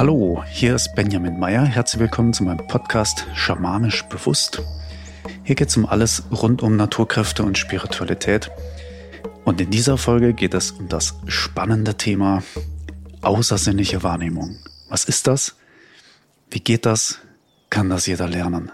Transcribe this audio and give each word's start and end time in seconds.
Hallo, 0.00 0.42
hier 0.48 0.76
ist 0.76 0.94
Benjamin 0.94 1.38
Meyer. 1.38 1.62
Herzlich 1.62 2.00
willkommen 2.00 2.32
zu 2.32 2.42
meinem 2.42 2.66
Podcast 2.66 3.26
Schamanisch 3.34 4.04
Bewusst. 4.04 4.62
Hier 5.44 5.54
geht 5.54 5.68
es 5.68 5.76
um 5.76 5.84
alles 5.84 6.22
rund 6.30 6.62
um 6.62 6.74
Naturkräfte 6.74 7.42
und 7.42 7.58
Spiritualität. 7.58 8.50
Und 9.44 9.60
in 9.60 9.68
dieser 9.68 9.98
Folge 9.98 10.32
geht 10.32 10.54
es 10.54 10.70
um 10.70 10.88
das 10.88 11.16
spannende 11.26 11.98
Thema 11.98 12.42
außersinnliche 13.20 14.02
Wahrnehmung. 14.02 14.56
Was 14.88 15.04
ist 15.04 15.26
das? 15.26 15.56
Wie 16.50 16.60
geht 16.60 16.86
das? 16.86 17.18
Kann 17.68 17.90
das 17.90 18.06
jeder 18.06 18.26
lernen? 18.26 18.72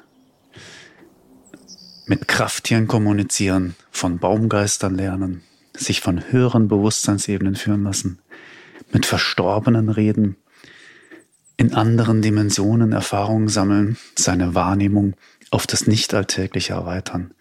Mit 2.06 2.29
Krafttieren 2.29 2.87
kommunizieren, 2.87 3.74
von 3.91 4.19
Baumgeistern 4.19 4.95
lernen, 4.95 5.43
sich 5.77 6.02
von 6.02 6.30
höheren 6.30 6.69
Bewusstseinsebenen 6.69 7.56
führen 7.56 7.83
lassen, 7.83 8.20
mit 8.93 9.06
Verstorbenen 9.06 9.88
reden, 9.88 10.37
in 11.56 11.74
anderen 11.74 12.23
Dimensionen 12.23 12.92
Erfahrungen 12.92 13.48
sammeln, 13.48 13.97
seine 14.16 14.55
Wahrnehmung 14.55 15.14
auf 15.51 15.66
das 15.66 15.87
Nicht-Alltägliche 15.87 16.74
erweitern. 16.74 17.34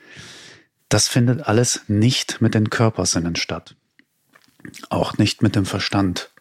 Das 0.89 1.07
findet 1.07 1.47
alles 1.47 1.81
nicht 1.87 2.41
mit 2.41 2.53
den 2.53 2.69
Körpersinnen 2.69 3.35
statt. 3.35 3.75
Auch 4.89 5.17
nicht 5.17 5.41
mit 5.41 5.55
dem 5.55 5.65
Verstand, 5.65 6.31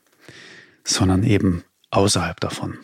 sondern 0.85 1.25
eben 1.25 1.65
außerhalb 1.91 2.39
davon. 2.41 2.79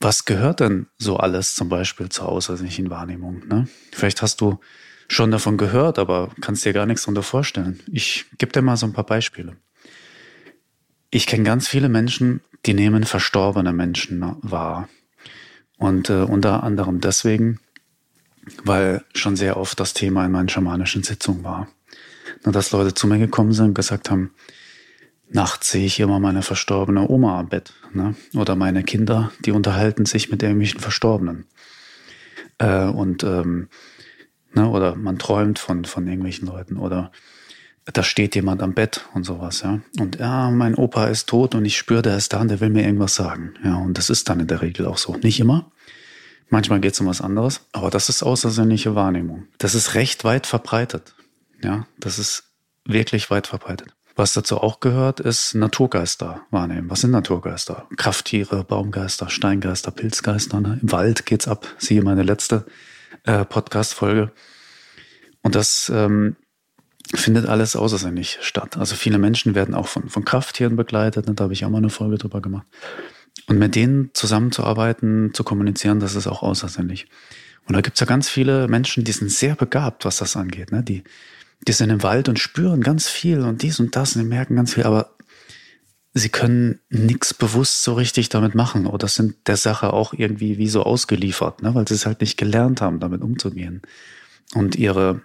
Was 0.00 0.24
gehört 0.24 0.60
denn 0.60 0.86
so 0.96 1.16
alles 1.16 1.54
zum 1.54 1.68
Beispiel 1.68 2.08
zur 2.08 2.28
außersinnlichen 2.28 2.88
Wahrnehmung? 2.88 3.46
Ne? 3.48 3.68
Vielleicht 3.92 4.22
hast 4.22 4.40
du 4.40 4.60
schon 5.08 5.30
davon 5.30 5.56
gehört, 5.56 5.98
aber 5.98 6.30
kannst 6.40 6.64
dir 6.64 6.72
gar 6.72 6.86
nichts 6.86 7.02
darunter 7.02 7.22
vorstellen. 7.22 7.80
Ich 7.90 8.26
gebe 8.38 8.52
dir 8.52 8.62
mal 8.62 8.76
so 8.76 8.86
ein 8.86 8.92
paar 8.92 9.06
Beispiele. 9.06 9.56
Ich 11.10 11.26
kenne 11.26 11.44
ganz 11.44 11.68
viele 11.68 11.88
Menschen, 11.88 12.40
die 12.66 12.74
nehmen 12.74 13.04
verstorbene 13.04 13.72
Menschen 13.72 14.36
wahr. 14.42 14.88
Und 15.78 16.10
äh, 16.10 16.22
unter 16.22 16.62
anderem 16.62 17.00
deswegen, 17.00 17.60
weil 18.64 19.04
schon 19.14 19.36
sehr 19.36 19.56
oft 19.56 19.78
das 19.80 19.94
Thema 19.94 20.26
in 20.26 20.32
meinen 20.32 20.48
schamanischen 20.48 21.02
Sitzungen 21.02 21.44
war. 21.44 21.68
Nur 22.44 22.52
dass 22.52 22.72
Leute 22.72 22.94
zu 22.94 23.06
mir 23.06 23.18
gekommen 23.18 23.52
sind 23.52 23.66
und 23.66 23.74
gesagt 23.74 24.10
haben, 24.10 24.32
nachts 25.30 25.70
sehe 25.70 25.86
ich 25.86 26.00
immer 26.00 26.20
meine 26.20 26.42
verstorbene 26.42 27.08
Oma 27.08 27.38
am 27.38 27.48
Bett. 27.48 27.72
Ne? 27.92 28.14
Oder 28.34 28.56
meine 28.56 28.82
Kinder, 28.82 29.32
die 29.44 29.52
unterhalten 29.52 30.04
sich 30.04 30.30
mit 30.30 30.42
irgendwelchen 30.42 30.80
Verstorbenen. 30.80 31.46
Äh, 32.58 32.84
und 32.84 33.24
ähm, 33.24 33.68
ne? 34.52 34.68
oder 34.68 34.94
man 34.94 35.18
träumt 35.18 35.58
von, 35.58 35.84
von 35.84 36.06
irgendwelchen 36.06 36.48
Leuten. 36.48 36.76
Oder 36.76 37.12
da 37.92 38.02
steht 38.02 38.34
jemand 38.34 38.62
am 38.62 38.74
Bett 38.74 39.08
und 39.14 39.24
sowas, 39.24 39.62
ja. 39.62 39.80
Und 39.98 40.18
ja, 40.18 40.50
mein 40.50 40.74
Opa 40.74 41.06
ist 41.06 41.28
tot 41.28 41.54
und 41.54 41.64
ich 41.64 41.78
spüre, 41.78 42.02
der 42.02 42.16
ist 42.16 42.32
da 42.32 42.40
und 42.40 42.48
der 42.48 42.60
will 42.60 42.70
mir 42.70 42.84
irgendwas 42.84 43.14
sagen. 43.14 43.54
Ja, 43.64 43.76
und 43.76 43.96
das 43.96 44.10
ist 44.10 44.28
dann 44.28 44.40
in 44.40 44.46
der 44.46 44.62
Regel 44.62 44.86
auch 44.86 44.98
so. 44.98 45.16
Nicht 45.16 45.40
immer. 45.40 45.70
Manchmal 46.50 46.80
geht 46.80 46.94
es 46.94 47.00
um 47.00 47.06
was 47.06 47.20
anderes, 47.20 47.66
aber 47.72 47.90
das 47.90 48.08
ist 48.08 48.22
außersinnliche 48.22 48.94
Wahrnehmung. 48.94 49.46
Das 49.58 49.74
ist 49.74 49.94
recht 49.94 50.24
weit 50.24 50.46
verbreitet. 50.46 51.14
Ja, 51.62 51.86
das 51.98 52.18
ist 52.18 52.44
wirklich 52.84 53.30
weit 53.30 53.46
verbreitet. 53.46 53.94
Was 54.16 54.32
dazu 54.32 54.58
auch 54.58 54.80
gehört, 54.80 55.20
ist 55.20 55.54
Naturgeister 55.54 56.42
wahrnehmen. 56.50 56.90
Was 56.90 57.02
sind 57.02 57.12
Naturgeister? 57.12 57.86
Krafttiere, 57.96 58.64
Baumgeister, 58.64 59.30
Steingeister, 59.30 59.92
Pilzgeister. 59.92 60.60
Ne? 60.60 60.80
Im 60.82 60.90
Wald 60.90 61.24
geht's 61.24 61.46
ab. 61.46 61.68
Siehe 61.78 62.02
meine 62.02 62.24
letzte 62.24 62.66
äh, 63.24 63.44
Podcast-Folge. 63.44 64.32
Und 65.42 65.54
das 65.54 65.92
ähm, 65.94 66.34
findet 67.14 67.46
alles 67.46 67.76
außersinnig 67.76 68.38
statt. 68.40 68.76
Also 68.76 68.94
viele 68.94 69.18
Menschen 69.18 69.54
werden 69.54 69.74
auch 69.74 69.88
von, 69.88 70.08
von 70.08 70.24
Krafttieren 70.24 70.76
begleitet, 70.76 71.28
und 71.28 71.40
da 71.40 71.44
habe 71.44 71.52
ich 71.52 71.64
auch 71.64 71.70
mal 71.70 71.78
eine 71.78 71.90
Folge 71.90 72.18
drüber 72.18 72.40
gemacht. 72.40 72.66
Und 73.46 73.58
mit 73.58 73.74
denen 73.74 74.10
zusammenzuarbeiten, 74.12 75.32
zu 75.32 75.44
kommunizieren, 75.44 76.00
das 76.00 76.14
ist 76.14 76.26
auch 76.26 76.42
außersinnlich. 76.42 77.06
Und 77.66 77.74
da 77.74 77.80
gibt's 77.80 78.00
ja 78.00 78.06
ganz 78.06 78.28
viele 78.28 78.68
Menschen, 78.68 79.04
die 79.04 79.12
sind 79.12 79.30
sehr 79.30 79.54
begabt, 79.54 80.04
was 80.04 80.18
das 80.18 80.36
angeht. 80.36 80.72
Ne? 80.72 80.82
Die, 80.82 81.04
die 81.66 81.72
sind 81.72 81.90
im 81.90 82.02
Wald 82.02 82.28
und 82.28 82.38
spüren 82.38 82.82
ganz 82.82 83.08
viel 83.08 83.40
und 83.40 83.62
dies 83.62 83.80
und 83.80 83.96
das 83.96 84.16
und 84.16 84.22
die 84.22 84.28
merken 84.28 84.56
ganz 84.56 84.74
viel, 84.74 84.84
aber 84.84 85.14
sie 86.14 86.30
können 86.30 86.80
nichts 86.88 87.34
bewusst 87.34 87.82
so 87.84 87.94
richtig 87.94 88.28
damit 88.28 88.54
machen 88.54 88.86
oder 88.86 89.08
sind 89.08 89.46
der 89.46 89.56
Sache 89.56 89.92
auch 89.92 90.14
irgendwie 90.14 90.58
wie 90.58 90.68
so 90.68 90.82
ausgeliefert, 90.82 91.62
ne? 91.62 91.74
weil 91.74 91.86
sie 91.86 91.94
es 91.94 92.06
halt 92.06 92.20
nicht 92.20 92.36
gelernt 92.36 92.80
haben, 92.80 93.00
damit 93.00 93.22
umzugehen. 93.22 93.82
Und 94.54 94.76
ihre 94.76 95.20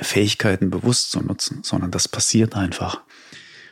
Fähigkeiten 0.00 0.70
bewusst 0.70 1.10
zu 1.10 1.20
nutzen, 1.20 1.60
sondern 1.62 1.90
das 1.90 2.08
passiert 2.08 2.56
einfach. 2.56 3.02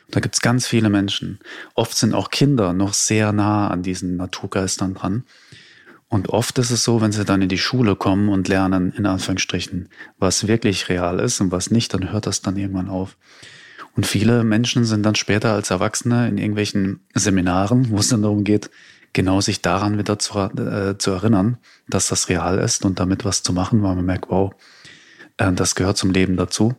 Da 0.09 0.19
gibt's 0.19 0.41
ganz 0.41 0.67
viele 0.67 0.89
Menschen. 0.89 1.39
Oft 1.73 1.97
sind 1.97 2.13
auch 2.13 2.29
Kinder 2.29 2.73
noch 2.73 2.93
sehr 2.93 3.31
nah 3.31 3.69
an 3.69 3.81
diesen 3.81 4.15
Naturgeistern 4.15 4.93
dran. 4.93 5.23
Und 6.07 6.29
oft 6.29 6.59
ist 6.59 6.69
es 6.69 6.83
so, 6.83 7.01
wenn 7.01 7.11
sie 7.11 7.25
dann 7.25 7.41
in 7.41 7.49
die 7.49 7.57
Schule 7.57 7.95
kommen 7.95 8.29
und 8.29 8.47
lernen, 8.47 8.93
in 8.95 9.07
Anführungsstrichen, 9.07 9.89
was 10.19 10.47
wirklich 10.47 10.87
real 10.87 11.19
ist 11.19 11.41
und 11.41 11.51
was 11.51 11.71
nicht, 11.71 11.93
dann 11.93 12.11
hört 12.11 12.27
das 12.27 12.41
dann 12.41 12.57
irgendwann 12.57 12.89
auf. 12.89 13.17
Und 13.95 14.05
viele 14.05 14.43
Menschen 14.43 14.85
sind 14.85 15.03
dann 15.03 15.15
später 15.15 15.53
als 15.53 15.71
Erwachsene 15.71 16.27
in 16.27 16.37
irgendwelchen 16.37 17.01
Seminaren, 17.15 17.89
wo 17.89 17.97
es 17.97 18.09
dann 18.09 18.21
darum 18.21 18.43
geht, 18.43 18.69
genau 19.13 19.41
sich 19.41 19.61
daran 19.61 19.97
wieder 19.97 20.19
zu, 20.19 20.37
äh, 20.37 20.97
zu 20.97 21.11
erinnern, 21.11 21.57
dass 21.87 22.07
das 22.07 22.29
real 22.29 22.59
ist 22.59 22.85
und 22.85 22.99
damit 22.99 23.25
was 23.25 23.43
zu 23.43 23.53
machen, 23.53 23.81
weil 23.83 23.95
man 23.95 24.05
merkt, 24.05 24.29
wow, 24.29 24.53
das 25.37 25.75
gehört 25.75 25.97
zum 25.97 26.11
Leben 26.11 26.37
dazu. 26.37 26.75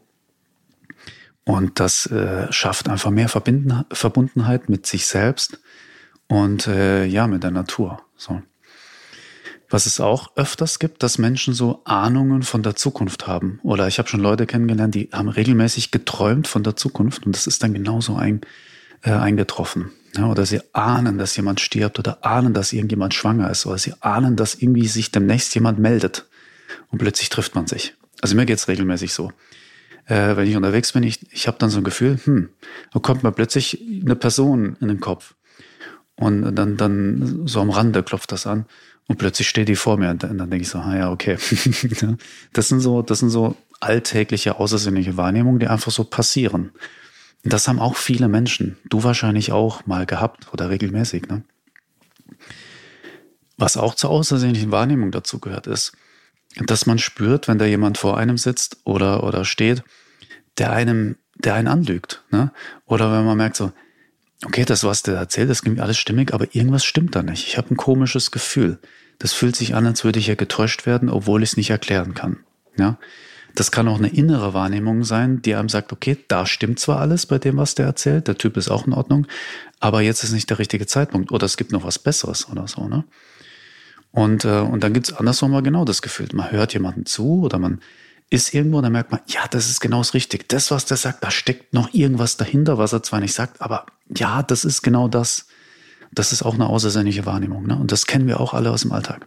Und 1.45 1.79
das 1.79 2.07
äh, 2.07 2.51
schafft 2.51 2.89
einfach 2.89 3.11
mehr 3.11 3.29
Verbinden, 3.29 3.85
Verbundenheit 3.93 4.69
mit 4.69 4.87
sich 4.87 5.07
selbst 5.07 5.59
und 6.27 6.67
äh, 6.67 7.05
ja, 7.05 7.27
mit 7.27 7.43
der 7.43 7.51
Natur. 7.51 8.01
So. 8.17 8.41
Was 9.69 9.87
es 9.87 10.01
auch 10.01 10.37
öfters 10.37 10.79
gibt, 10.79 11.03
dass 11.03 11.19
Menschen 11.19 11.53
so 11.53 11.83
Ahnungen 11.85 12.43
von 12.43 12.63
der 12.63 12.77
Zukunft 12.77 13.27
haben. 13.27 13.61
Oder 13.63 13.89
ich 13.89 13.99
habe 13.99 14.09
schon 14.09 14.21
Leute 14.21 14.47
kennengelernt, 14.47 14.95
die 14.95 15.11
haben 15.13 15.29
regelmäßig 15.29 15.91
geträumt 15.91 16.49
von 16.49 16.63
der 16.63 16.77
Zukunft 16.77 17.27
und 17.27 17.35
das 17.35 17.47
ist 17.47 17.63
dann 17.63 17.75
genauso 17.75 18.17
ein, 18.17 18.41
äh, 19.03 19.11
eingetroffen. 19.11 19.91
Ja, 20.17 20.29
oder 20.29 20.47
sie 20.47 20.61
ahnen, 20.73 21.19
dass 21.19 21.37
jemand 21.37 21.61
stirbt 21.61 21.99
oder 21.99 22.25
ahnen, 22.25 22.55
dass 22.55 22.73
irgendjemand 22.73 23.15
schwanger 23.15 23.51
ist 23.51 23.67
oder 23.67 23.79
sie 23.79 23.95
ahnen, 24.01 24.37
dass 24.37 24.55
irgendwie 24.55 24.87
sich 24.87 25.11
demnächst 25.11 25.55
jemand 25.55 25.79
meldet 25.79 26.27
und 26.91 26.99
plötzlich 26.99 27.29
trifft 27.29 27.55
man 27.55 27.67
sich. 27.67 27.97
Also 28.25 28.37
mir 28.37 28.47
geht's 28.47 28.69
regelmäßig 28.69 29.13
so. 29.13 29.33
Äh, 30.07 30.35
wenn 30.35 30.49
ich 30.49 30.57
unterwegs 30.57 30.93
bin, 30.93 31.03
ich, 31.03 31.31
ich 31.31 31.47
habe 31.47 31.59
dann 31.59 31.69
so 31.69 31.77
ein 31.77 31.85
Gefühl, 31.85 32.19
hm, 32.25 32.49
da 32.91 32.99
kommt 32.99 33.23
mir 33.23 33.33
plötzlich 33.33 33.79
eine 34.01 34.17
Person 34.17 34.79
in 34.81 34.89
den 34.89 34.99
Kopf. 34.99 35.35
Und 36.17 36.55
dann, 36.55 36.79
dann 36.79 37.47
so 37.47 37.61
am 37.61 37.69
Rande 37.69 38.03
klopft 38.03 38.33
das 38.33 38.47
an 38.47 38.65
und 39.09 39.19
plötzlich 39.19 39.47
steht 39.47 39.69
die 39.69 39.77
vor 39.77 39.99
mir 39.99 40.09
und 40.09 40.23
dann, 40.23 40.39
dann 40.39 40.49
denke 40.49 40.63
ich 40.63 40.71
so, 40.71 40.79
ah 40.79 40.97
ja, 40.97 41.11
okay. 41.11 41.37
das 42.55 42.69
sind 42.71 42.81
so, 42.81 43.03
das 43.03 43.19
sind 43.19 43.29
so 43.29 43.57
alltägliche, 43.81 44.59
außersinnliche 44.59 45.19
Wahrnehmungen, 45.19 45.61
die 45.61 45.69
einfach 45.69 45.93
so 45.93 46.05
passieren. 46.05 46.73
Und 47.45 47.53
das 47.53 47.69
haben 47.69 47.79
auch 47.79 47.97
viele 47.97 48.29
Menschen. 48.29 48.79
Du 48.89 49.05
wahrscheinlich 49.05 49.53
auch 49.53 49.85
mal 49.85 50.07
gehabt 50.07 50.51
oder 50.51 50.71
regelmäßig, 50.71 51.29
ne? 51.29 51.43
Was 53.59 53.77
auch 53.77 53.95
zur 53.95 54.09
außersinnlichen 54.09 54.73
Wahrnehmung 54.73 55.11
dazu 55.11 55.41
gehört, 55.41 55.67
ist, 55.67 55.93
dass 56.57 56.87
man 56.87 56.99
spürt, 56.99 57.49
wenn 57.49 57.59
da 57.59 57.65
jemand 57.65 57.99
vor 57.99 58.17
einem 58.17 58.39
sitzt 58.39 58.79
oder, 58.85 59.25
oder 59.25 59.45
steht, 59.45 59.83
der 60.59 60.73
einem, 60.73 61.17
der 61.37 61.55
einen 61.55 61.69
anlügt. 61.69 62.23
Ne? 62.31 62.53
Oder 62.87 63.13
wenn 63.13 63.25
man 63.25 63.37
merkt 63.37 63.57
so, 63.57 63.73
okay, 64.45 64.65
das, 64.65 64.85
was 64.85 65.03
der 65.03 65.17
erzählt, 65.17 65.51
das 65.51 65.63
klingt 65.63 65.81
alles 65.81 65.99
stimmig, 65.99 66.33
aber 66.33 66.55
irgendwas 66.55 66.85
stimmt 66.85 67.17
da 67.17 67.23
nicht. 67.23 67.49
Ich 67.49 67.59
habe 67.59 67.75
ein 67.75 67.77
komisches 67.77 68.31
Gefühl. 68.31 68.79
Das 69.19 69.33
fühlt 69.33 69.57
sich 69.57 69.75
an, 69.75 69.87
als 69.87 70.05
würde 70.05 70.19
ich 70.19 70.27
ja 70.27 70.35
getäuscht 70.35 70.87
werden, 70.87 71.09
obwohl 71.09 71.43
ich 71.43 71.51
es 71.51 71.57
nicht 71.57 71.71
erklären 71.71 72.15
kann. 72.15 72.39
Ja? 72.77 72.99
Das 73.55 73.71
kann 73.71 73.87
auch 73.87 73.99
eine 73.99 74.09
innere 74.09 74.53
Wahrnehmung 74.53 75.05
sein, 75.05 75.41
die 75.41 75.55
einem 75.55 75.69
sagt, 75.69 75.93
okay, 75.93 76.17
da 76.27 76.45
stimmt 76.45 76.81
zwar 76.81 77.01
alles 77.01 77.27
bei 77.27 77.39
dem, 77.39 77.57
was 77.57 77.77
der 77.77 77.87
erzählt, 77.87 78.27
der 78.27 78.37
Typ 78.37 78.57
ist 78.57 78.69
auch 78.69 78.87
in 78.87 78.93
Ordnung, 78.93 79.27
aber 79.79 80.01
jetzt 80.01 80.25
ist 80.25 80.33
nicht 80.33 80.51
der 80.51 80.59
richtige 80.59 80.87
Zeitpunkt 80.87 81.31
oder 81.31 81.47
es 81.47 81.57
gibt 81.57 81.71
noch 81.71 81.85
was 81.85 82.01
Besseres 82.01 82.49
oder 82.49 82.67
so. 82.67 82.89
Ne? 82.89 83.05
Und, 84.15 84.45
äh, 84.45 84.61
und 84.61 84.85
dann 84.85 84.93
gibt's 84.93 85.13
andersrum 85.13 85.51
mal 85.51 85.63
genau 85.63 85.85
das 85.85 86.01
Gefühl. 86.01 86.29
Man 86.33 86.53
hört 86.53 86.73
jemanden 86.73 87.05
zu 87.05 87.43
oder 87.43 87.59
man 87.59 87.81
ist 88.31 88.55
irgendwo 88.55 88.77
und 88.79 88.85
dann 88.85 88.93
merkt 88.93 89.11
man, 89.11 89.21
ja, 89.27 89.47
das 89.51 89.69
ist 89.69 89.81
genau 89.81 89.99
das 89.99 90.15
Richtige. 90.15 90.45
Das, 90.47 90.71
was 90.71 90.87
der 90.87 90.97
sagt, 90.97 91.25
da 91.25 91.33
steckt 91.33 91.75
noch 91.75 91.93
irgendwas 91.93 92.37
dahinter, 92.37 92.79
was 92.79 92.93
er 92.93 93.03
zwar 93.03 93.19
nicht 93.19 93.35
sagt, 93.35 93.61
aber 93.61 93.87
ja, 94.15 94.45
das 94.45 94.65
ist 94.65 94.83
genau 94.83 95.09
das. 95.09 95.49
Das 96.13 96.33
ist 96.33 96.45
auch 96.45 96.55
eine 96.55 96.69
außersinnliche 96.69 97.27
Wahrnehmung. 97.27 97.67
Ne? 97.67 97.77
Und 97.77 97.91
das 97.91 98.07
kennen 98.07 98.29
wir 98.29 98.39
auch 98.39 98.55
alle 98.55 98.71
aus 98.71 98.83
dem 98.83 98.93
Alltag. 98.93 99.27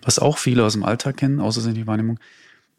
Was 0.00 0.18
auch 0.18 0.38
viele 0.38 0.64
aus 0.64 0.72
dem 0.72 0.82
Alltag 0.82 1.18
kennen, 1.18 1.38
außersinnliche 1.38 1.86
Wahrnehmung, 1.86 2.18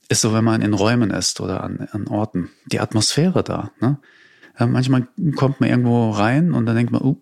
ist 0.09 0.21
so, 0.21 0.33
wenn 0.33 0.43
man 0.43 0.63
in 0.63 0.73
Räumen 0.73 1.11
ist 1.11 1.41
oder 1.41 1.63
an, 1.63 1.87
an 1.91 2.07
Orten. 2.07 2.49
Die 2.65 2.79
Atmosphäre 2.79 3.43
da. 3.43 3.69
Ne? 3.79 3.99
Ja, 4.59 4.65
manchmal 4.65 5.07
kommt 5.35 5.61
man 5.61 5.69
irgendwo 5.69 6.09
rein 6.09 6.53
und 6.53 6.65
dann 6.65 6.75
denkt 6.75 6.91
man, 6.91 7.03
uh, 7.03 7.17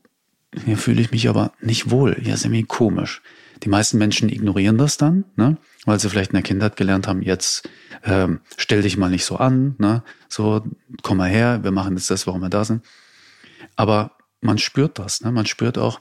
hier 0.65 0.77
fühle 0.77 1.01
ich 1.01 1.11
mich 1.11 1.29
aber 1.29 1.51
nicht 1.61 1.89
wohl. 1.89 2.17
Ja, 2.21 2.33
ist 2.33 2.45
irgendwie 2.45 2.63
komisch. 2.63 3.21
Die 3.63 3.69
meisten 3.69 3.97
Menschen 3.97 4.29
ignorieren 4.29 4.77
das 4.77 4.97
dann, 4.97 5.25
ne? 5.35 5.57
weil 5.85 5.99
sie 5.99 6.09
vielleicht 6.09 6.31
in 6.31 6.35
der 6.35 6.43
Kindheit 6.43 6.75
gelernt 6.75 7.07
haben, 7.07 7.21
jetzt 7.21 7.69
ähm, 8.03 8.41
stell 8.57 8.81
dich 8.81 8.97
mal 8.97 9.09
nicht 9.09 9.25
so 9.25 9.37
an, 9.37 9.75
ne? 9.77 10.03
so 10.27 10.63
komm 11.01 11.17
mal 11.17 11.29
her, 11.29 11.63
wir 11.63 11.71
machen 11.71 11.95
jetzt 11.95 12.09
das, 12.09 12.27
warum 12.27 12.41
wir 12.41 12.49
da 12.49 12.65
sind. 12.65 12.83
Aber 13.75 14.11
man 14.41 14.57
spürt 14.57 14.99
das. 14.99 15.21
Ne? 15.21 15.31
Man 15.31 15.45
spürt 15.45 15.77
auch, 15.77 15.99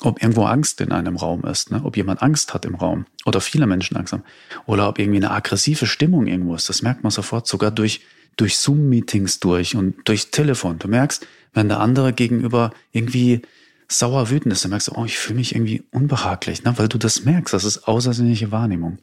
ob 0.00 0.22
irgendwo 0.22 0.44
Angst 0.44 0.80
in 0.80 0.92
einem 0.92 1.16
Raum 1.16 1.44
ist, 1.44 1.70
ne? 1.70 1.80
ob 1.84 1.96
jemand 1.96 2.22
Angst 2.22 2.54
hat 2.54 2.64
im 2.64 2.74
Raum 2.74 3.06
oder 3.24 3.40
viele 3.40 3.66
Menschen 3.66 3.96
Angst 3.96 4.12
haben 4.12 4.24
oder 4.64 4.88
ob 4.88 4.98
irgendwie 4.98 5.18
eine 5.18 5.30
aggressive 5.30 5.86
Stimmung 5.86 6.26
irgendwo 6.26 6.54
ist. 6.54 6.68
Das 6.68 6.82
merkt 6.82 7.02
man 7.02 7.10
sofort 7.10 7.46
sogar 7.46 7.70
durch, 7.70 8.00
durch 8.36 8.58
Zoom-Meetings 8.58 9.40
durch 9.40 9.76
und 9.76 10.08
durch 10.08 10.30
Telefon. 10.30 10.78
Du 10.78 10.88
merkst, 10.88 11.26
wenn 11.54 11.68
der 11.68 11.80
andere 11.80 12.12
gegenüber 12.12 12.72
irgendwie 12.92 13.42
sauer 13.88 14.30
wütend 14.30 14.52
ist, 14.52 14.64
dann 14.64 14.70
merkst 14.70 14.88
du, 14.88 14.92
oh, 14.96 15.04
ich 15.04 15.18
fühle 15.18 15.38
mich 15.38 15.54
irgendwie 15.54 15.84
unbehaglich, 15.90 16.64
ne? 16.64 16.76
weil 16.76 16.88
du 16.88 16.98
das 16.98 17.24
merkst. 17.24 17.54
Das 17.54 17.64
ist 17.64 17.88
außersinnliche 17.88 18.50
Wahrnehmung. 18.52 18.98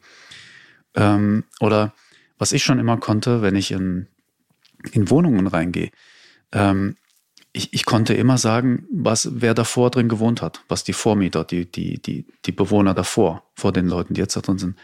Ähm, 0.94 1.44
oder 1.60 1.94
was 2.38 2.52
ich 2.52 2.62
schon 2.62 2.78
immer 2.78 2.98
konnte, 2.98 3.42
wenn 3.42 3.56
ich 3.56 3.72
in, 3.72 4.06
in 4.92 5.10
Wohnungen 5.10 5.46
reingehe, 5.46 5.90
ähm, 6.52 6.96
ich, 7.52 7.72
ich 7.72 7.84
konnte 7.84 8.14
immer 8.14 8.36
sagen, 8.36 8.86
was, 8.90 9.28
wer 9.32 9.54
davor 9.54 9.90
drin 9.90 10.08
gewohnt 10.08 10.42
hat, 10.42 10.62
was 10.68 10.82
die 10.82 10.92
Vormieter, 10.92 11.44
die, 11.44 11.70
die, 11.70 12.02
die, 12.02 12.26
die 12.44 12.52
Bewohner 12.52 12.94
davor, 12.94 13.44
vor 13.54 13.72
den 13.72 13.86
Leuten, 13.86 14.14
die 14.14 14.20
jetzt 14.20 14.36
da 14.36 14.40
drin 14.40 14.58
sind, 14.58 14.76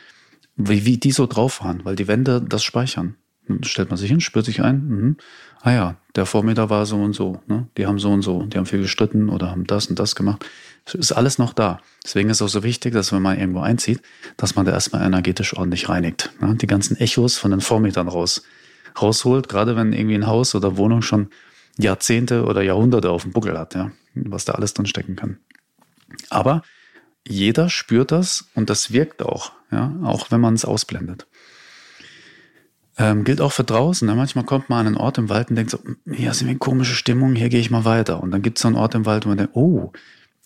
wie, 0.56 0.84
wie 0.86 0.96
die 0.96 1.12
so 1.12 1.26
drauf 1.26 1.62
waren, 1.62 1.84
weil 1.84 1.96
die 1.96 2.06
Wände 2.06 2.40
das 2.40 2.62
speichern. 2.62 3.16
Stellt 3.62 3.90
man 3.90 3.96
sich 3.96 4.10
hin, 4.10 4.20
spürt 4.20 4.44
sich 4.44 4.62
ein, 4.62 4.88
mhm. 4.88 5.16
ah 5.62 5.72
ja, 5.72 5.96
der 6.14 6.26
Vormieter 6.26 6.70
war 6.70 6.86
so 6.86 6.96
und 6.96 7.12
so, 7.12 7.40
ne? 7.46 7.68
die 7.76 7.86
haben 7.86 7.98
so 7.98 8.10
und 8.10 8.22
so, 8.22 8.44
die 8.44 8.58
haben 8.58 8.66
viel 8.66 8.82
gestritten 8.82 9.28
oder 9.28 9.50
haben 9.50 9.66
das 9.66 9.86
und 9.86 9.98
das 9.98 10.14
gemacht. 10.14 10.44
Das 10.84 10.94
ist 10.94 11.12
alles 11.12 11.38
noch 11.38 11.52
da. 11.52 11.80
Deswegen 12.04 12.30
ist 12.30 12.38
es 12.38 12.42
auch 12.42 12.48
so 12.48 12.62
wichtig, 12.62 12.92
dass 12.92 13.12
wenn 13.12 13.22
man 13.22 13.38
irgendwo 13.38 13.60
einzieht, 13.60 14.00
dass 14.36 14.56
man 14.56 14.66
da 14.66 14.72
erstmal 14.72 15.04
energetisch 15.04 15.56
ordentlich 15.56 15.88
reinigt. 15.88 16.32
Ne? 16.40 16.56
Die 16.56 16.66
ganzen 16.66 16.96
Echos 16.96 17.38
von 17.38 17.50
den 17.50 17.60
Vormietern 17.60 18.08
raus, 18.08 18.42
rausholt, 19.00 19.48
gerade 19.48 19.76
wenn 19.76 19.92
irgendwie 19.92 20.16
ein 20.16 20.26
Haus 20.26 20.54
oder 20.54 20.76
Wohnung 20.76 21.02
schon 21.02 21.28
Jahrzehnte 21.78 22.44
oder 22.44 22.62
Jahrhunderte 22.62 23.10
auf 23.10 23.22
dem 23.22 23.32
Buckel 23.32 23.58
hat, 23.58 23.74
ja, 23.74 23.92
was 24.14 24.44
da 24.44 24.54
alles 24.54 24.74
drin 24.74 24.86
stecken 24.86 25.16
kann. 25.16 25.38
Aber 26.28 26.62
jeder 27.26 27.68
spürt 27.68 28.10
das 28.12 28.48
und 28.54 28.70
das 28.70 28.92
wirkt 28.92 29.22
auch, 29.22 29.52
ja, 29.70 29.94
auch 30.02 30.30
wenn 30.30 30.40
man 30.40 30.54
es 30.54 30.64
ausblendet. 30.64 31.26
Ähm, 33.00 33.24
gilt 33.24 33.40
auch 33.40 33.52
für 33.52 33.64
draußen. 33.64 34.06
Ne? 34.06 34.14
Manchmal 34.14 34.44
kommt 34.44 34.68
man 34.68 34.80
an 34.80 34.86
einen 34.88 34.96
Ort 34.98 35.16
im 35.16 35.30
Wald 35.30 35.48
und 35.48 35.56
denkt 35.56 35.70
so, 35.70 35.78
hier 36.04 36.30
ist 36.30 36.42
irgendwie 36.42 36.50
eine 36.50 36.58
komische 36.58 36.94
Stimmung, 36.94 37.34
hier 37.34 37.48
gehe 37.48 37.60
ich 37.60 37.70
mal 37.70 37.86
weiter. 37.86 38.22
Und 38.22 38.30
dann 38.30 38.42
gibt 38.42 38.58
es 38.58 38.62
so 38.62 38.68
einen 38.68 38.76
Ort 38.76 38.94
im 38.94 39.06
Wald, 39.06 39.24
wo 39.24 39.30
man 39.30 39.38
denkt, 39.38 39.56
oh, 39.56 39.90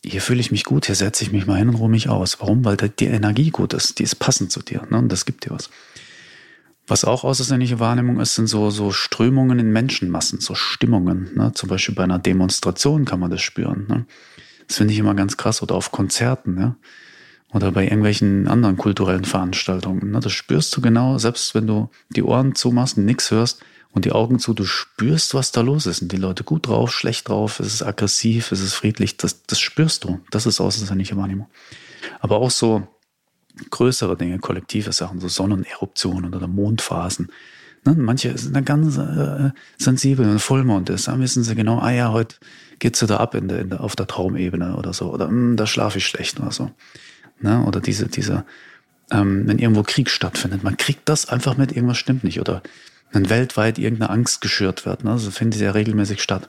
hier 0.04 0.20
fühle 0.20 0.38
ich 0.38 0.52
mich 0.52 0.62
gut, 0.62 0.86
hier 0.86 0.94
setze 0.94 1.24
ich 1.24 1.32
mich 1.32 1.46
mal 1.46 1.58
hin 1.58 1.68
und 1.68 1.74
ruhe 1.74 1.88
mich 1.88 2.08
aus. 2.08 2.40
Warum? 2.40 2.64
Weil 2.64 2.76
die 2.76 3.06
Energie 3.06 3.50
gut 3.50 3.74
ist, 3.74 3.98
die 3.98 4.04
ist 4.04 4.20
passend 4.20 4.52
zu 4.52 4.60
dir 4.60 4.86
ne? 4.88 4.98
und 4.98 5.10
das 5.10 5.24
gibt 5.24 5.46
dir 5.46 5.50
was. 5.50 5.68
Was 6.86 7.04
auch 7.04 7.24
außersinnliche 7.24 7.80
Wahrnehmung 7.80 8.20
ist, 8.20 8.36
sind 8.36 8.46
so, 8.46 8.70
so 8.70 8.92
Strömungen 8.92 9.58
in 9.58 9.72
Menschenmassen, 9.72 10.38
so 10.38 10.54
Stimmungen. 10.54 11.30
Ne? 11.34 11.52
Zum 11.54 11.68
Beispiel 11.68 11.96
bei 11.96 12.04
einer 12.04 12.20
Demonstration 12.20 13.04
kann 13.04 13.18
man 13.18 13.32
das 13.32 13.42
spüren. 13.42 13.86
Ne? 13.88 14.06
Das 14.68 14.76
finde 14.76 14.92
ich 14.92 15.00
immer 15.00 15.14
ganz 15.14 15.36
krass. 15.36 15.60
Oder 15.60 15.74
auf 15.74 15.90
Konzerten, 15.90 16.60
ja. 16.60 16.76
Oder 17.54 17.70
bei 17.70 17.84
irgendwelchen 17.84 18.48
anderen 18.48 18.76
kulturellen 18.76 19.24
Veranstaltungen. 19.24 20.10
Ne? 20.10 20.18
Das 20.18 20.32
spürst 20.32 20.76
du 20.76 20.80
genau, 20.80 21.18
selbst 21.18 21.54
wenn 21.54 21.68
du 21.68 21.88
die 22.10 22.24
Ohren 22.24 22.56
zumachst 22.56 22.98
und 22.98 23.04
nichts 23.04 23.30
hörst 23.30 23.62
und 23.92 24.04
die 24.04 24.10
Augen 24.10 24.40
zu, 24.40 24.54
du 24.54 24.64
spürst, 24.64 25.34
was 25.34 25.52
da 25.52 25.60
los 25.60 25.86
ist. 25.86 25.98
Sind 25.98 26.10
die 26.10 26.16
Leute 26.16 26.42
gut 26.42 26.66
drauf, 26.66 26.92
schlecht 26.92 27.28
drauf, 27.28 27.60
ist 27.60 27.72
es 27.72 27.82
aggressiv, 27.82 28.50
ist 28.50 28.60
es 28.60 28.74
friedlich? 28.74 29.18
Das, 29.18 29.44
das 29.44 29.60
spürst 29.60 30.02
du. 30.02 30.20
Das 30.32 30.46
ist 30.46 30.60
außersinnliche 30.60 31.16
Wahrnehmung. 31.16 31.46
Aber 32.18 32.38
auch 32.38 32.50
so 32.50 32.88
größere 33.70 34.16
Dinge, 34.16 34.40
kollektive 34.40 34.90
Sachen, 34.90 35.20
so 35.20 35.28
Sonneneruptionen 35.28 36.34
oder 36.34 36.48
Mondphasen. 36.48 37.28
Ne? 37.84 37.94
Manche 37.94 38.36
sind 38.36 38.56
da 38.56 38.62
ganz 38.62 38.98
äh, 38.98 39.50
sensibel, 39.78 40.26
wenn 40.26 40.40
Vollmond 40.40 40.90
ist, 40.90 41.06
dann 41.06 41.20
wissen 41.20 41.44
sie 41.44 41.54
genau, 41.54 41.78
ah 41.78 41.92
ja, 41.92 42.10
heute 42.10 42.34
geht's 42.80 42.98
da 42.98 43.18
ab 43.18 43.36
in 43.36 43.46
der, 43.46 43.60
in 43.60 43.70
der, 43.70 43.80
auf 43.80 43.94
der 43.94 44.08
Traumebene 44.08 44.76
oder 44.76 44.92
so. 44.92 45.12
Oder 45.12 45.28
mh, 45.28 45.30
hm, 45.30 45.56
da 45.56 45.68
schlafe 45.68 45.98
ich 45.98 46.06
schlecht 46.06 46.40
oder 46.40 46.50
so. 46.50 46.72
Ne? 47.40 47.64
Oder 47.64 47.80
diese, 47.80 48.06
diese, 48.08 48.44
ähm, 49.10 49.46
wenn 49.46 49.58
irgendwo 49.58 49.82
Krieg 49.82 50.10
stattfindet, 50.10 50.62
man 50.62 50.76
kriegt 50.76 51.08
das 51.08 51.28
einfach 51.28 51.56
mit, 51.56 51.72
irgendwas 51.72 51.98
stimmt 51.98 52.24
nicht. 52.24 52.40
Oder 52.40 52.62
wenn 53.12 53.30
weltweit 53.30 53.78
irgendeine 53.78 54.10
Angst 54.10 54.40
geschürt 54.40 54.86
wird, 54.86 55.04
ne? 55.04 55.12
das 55.12 55.26
findet 55.28 55.60
ja 55.60 55.70
regelmäßig 55.70 56.22
statt. 56.22 56.48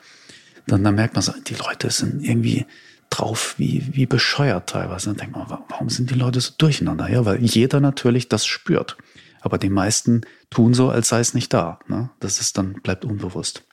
Dann, 0.67 0.83
dann 0.83 0.95
merkt 0.95 1.15
man 1.15 1.21
so, 1.21 1.33
die 1.45 1.55
Leute 1.55 1.91
sind 1.91 2.23
irgendwie 2.23 2.65
drauf 3.09 3.55
wie, 3.57 3.85
wie 3.91 4.05
bescheuert 4.05 4.69
teilweise. 4.69 5.09
Dann 5.09 5.17
denkt 5.17 5.35
man, 5.35 5.49
warum 5.69 5.89
sind 5.89 6.09
die 6.09 6.15
Leute 6.15 6.41
so 6.41 6.53
durcheinander? 6.57 7.09
Ja, 7.09 7.25
weil 7.25 7.43
jeder 7.43 7.79
natürlich 7.79 8.29
das 8.29 8.45
spürt. 8.45 8.97
Aber 9.41 9.59
die 9.59 9.69
meisten 9.69 10.21
tun 10.49 10.73
so, 10.73 10.89
als 10.89 11.09
sei 11.09 11.19
es 11.19 11.35
nicht 11.35 11.53
da. 11.53 11.79
Ne? 11.88 12.09
Das 12.19 12.41
ist 12.41 12.57
dann, 12.57 12.73
bleibt 12.73 13.05
unbewusst. 13.05 13.63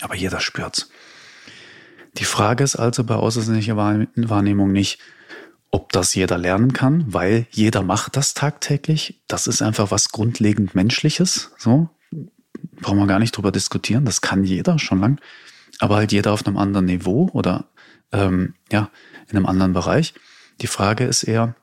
Aber 0.00 0.14
jeder 0.14 0.40
spürt's. 0.40 0.88
Die 2.16 2.24
Frage 2.24 2.64
ist 2.64 2.76
also 2.76 3.04
bei 3.04 3.14
außersinnlicher 3.14 3.76
Wahrnehmung 3.76 4.72
nicht, 4.72 4.98
ob 5.70 5.92
das 5.92 6.14
jeder 6.14 6.38
lernen 6.38 6.72
kann, 6.72 7.04
weil 7.12 7.46
jeder 7.50 7.82
macht 7.82 8.16
das 8.16 8.34
tagtäglich. 8.34 9.22
Das 9.28 9.46
ist 9.46 9.62
einfach 9.62 9.90
was 9.90 10.10
grundlegend 10.10 10.74
Menschliches. 10.74 11.52
So 11.58 11.88
brauchen 12.80 12.98
wir 12.98 13.06
gar 13.06 13.18
nicht 13.18 13.36
drüber 13.36 13.52
diskutieren. 13.52 14.04
Das 14.04 14.20
kann 14.20 14.44
jeder 14.44 14.78
schon 14.78 15.00
lang. 15.00 15.20
Aber 15.78 15.96
halt 15.96 16.12
jeder 16.12 16.32
auf 16.32 16.46
einem 16.46 16.56
anderen 16.56 16.86
Niveau 16.86 17.30
oder 17.32 17.66
ähm, 18.12 18.54
ja, 18.70 18.90
in 19.28 19.36
einem 19.36 19.46
anderen 19.46 19.72
Bereich. 19.72 20.14
Die 20.60 20.66
Frage 20.66 21.04
ist 21.04 21.22
eher, 21.22 21.54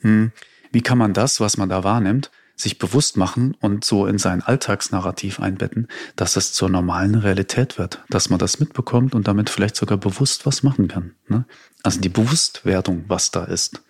hm, 0.00 0.32
wie 0.72 0.82
kann 0.82 0.98
man 0.98 1.14
das, 1.14 1.40
was 1.40 1.56
man 1.56 1.68
da 1.68 1.84
wahrnimmt, 1.84 2.30
sich 2.56 2.78
bewusst 2.78 3.16
machen 3.16 3.56
und 3.60 3.84
so 3.84 4.06
in 4.06 4.18
sein 4.18 4.42
Alltagsnarrativ 4.42 5.40
einbetten, 5.40 5.88
dass 6.16 6.36
es 6.36 6.52
zur 6.52 6.68
normalen 6.68 7.16
Realität 7.16 7.78
wird, 7.78 8.02
dass 8.08 8.30
man 8.30 8.38
das 8.38 8.60
mitbekommt 8.60 9.14
und 9.14 9.26
damit 9.26 9.50
vielleicht 9.50 9.76
sogar 9.76 9.98
bewusst 9.98 10.46
was 10.46 10.62
machen 10.62 10.88
kann. 10.88 11.14
Ne? 11.28 11.44
Also 11.82 12.00
die 12.00 12.08
Bewusstwerdung, 12.08 13.04
was 13.08 13.30
da 13.30 13.44
ist. 13.44 13.82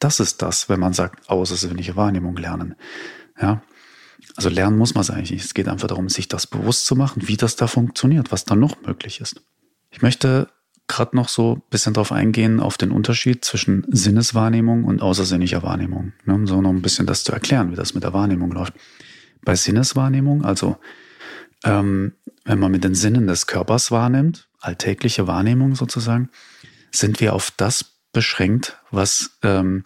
Das 0.00 0.18
ist 0.18 0.42
das, 0.42 0.68
wenn 0.68 0.80
man 0.80 0.92
sagt, 0.92 1.28
außersinnliche 1.30 1.94
Wahrnehmung 1.94 2.36
lernen. 2.36 2.74
Ja, 3.40 3.62
also 4.36 4.48
lernen 4.48 4.78
muss 4.78 4.94
man 4.94 5.02
es 5.02 5.10
eigentlich 5.10 5.30
nicht. 5.30 5.44
Es 5.44 5.54
geht 5.54 5.68
einfach 5.68 5.88
darum, 5.88 6.08
sich 6.08 6.26
das 6.26 6.46
bewusst 6.46 6.86
zu 6.86 6.96
machen, 6.96 7.28
wie 7.28 7.36
das 7.36 7.56
da 7.56 7.66
funktioniert, 7.66 8.32
was 8.32 8.44
da 8.44 8.56
noch 8.56 8.82
möglich 8.82 9.20
ist. 9.20 9.42
Ich 9.90 10.02
möchte 10.02 10.48
gerade 10.92 11.16
noch 11.16 11.28
so 11.28 11.56
ein 11.56 11.62
bisschen 11.70 11.94
drauf 11.94 12.12
eingehen, 12.12 12.60
auf 12.60 12.76
den 12.76 12.90
Unterschied 12.90 13.44
zwischen 13.44 13.84
Sinneswahrnehmung 13.88 14.84
und 14.84 15.02
außersinnlicher 15.02 15.62
Wahrnehmung. 15.62 16.12
Ne, 16.24 16.34
um 16.34 16.46
so 16.46 16.60
noch 16.60 16.70
ein 16.70 16.82
bisschen 16.82 17.06
das 17.06 17.24
zu 17.24 17.32
erklären, 17.32 17.72
wie 17.72 17.76
das 17.76 17.94
mit 17.94 18.04
der 18.04 18.12
Wahrnehmung 18.12 18.52
läuft. 18.52 18.74
Bei 19.44 19.56
Sinneswahrnehmung, 19.56 20.44
also 20.44 20.76
ähm, 21.64 22.12
wenn 22.44 22.58
man 22.58 22.70
mit 22.70 22.84
den 22.84 22.94
Sinnen 22.94 23.26
des 23.26 23.46
Körpers 23.46 23.90
wahrnimmt, 23.90 24.48
alltägliche 24.60 25.26
Wahrnehmung 25.26 25.74
sozusagen, 25.74 26.30
sind 26.90 27.20
wir 27.20 27.34
auf 27.34 27.50
das 27.56 27.84
beschränkt, 28.12 28.78
was, 28.90 29.38
ähm, 29.42 29.84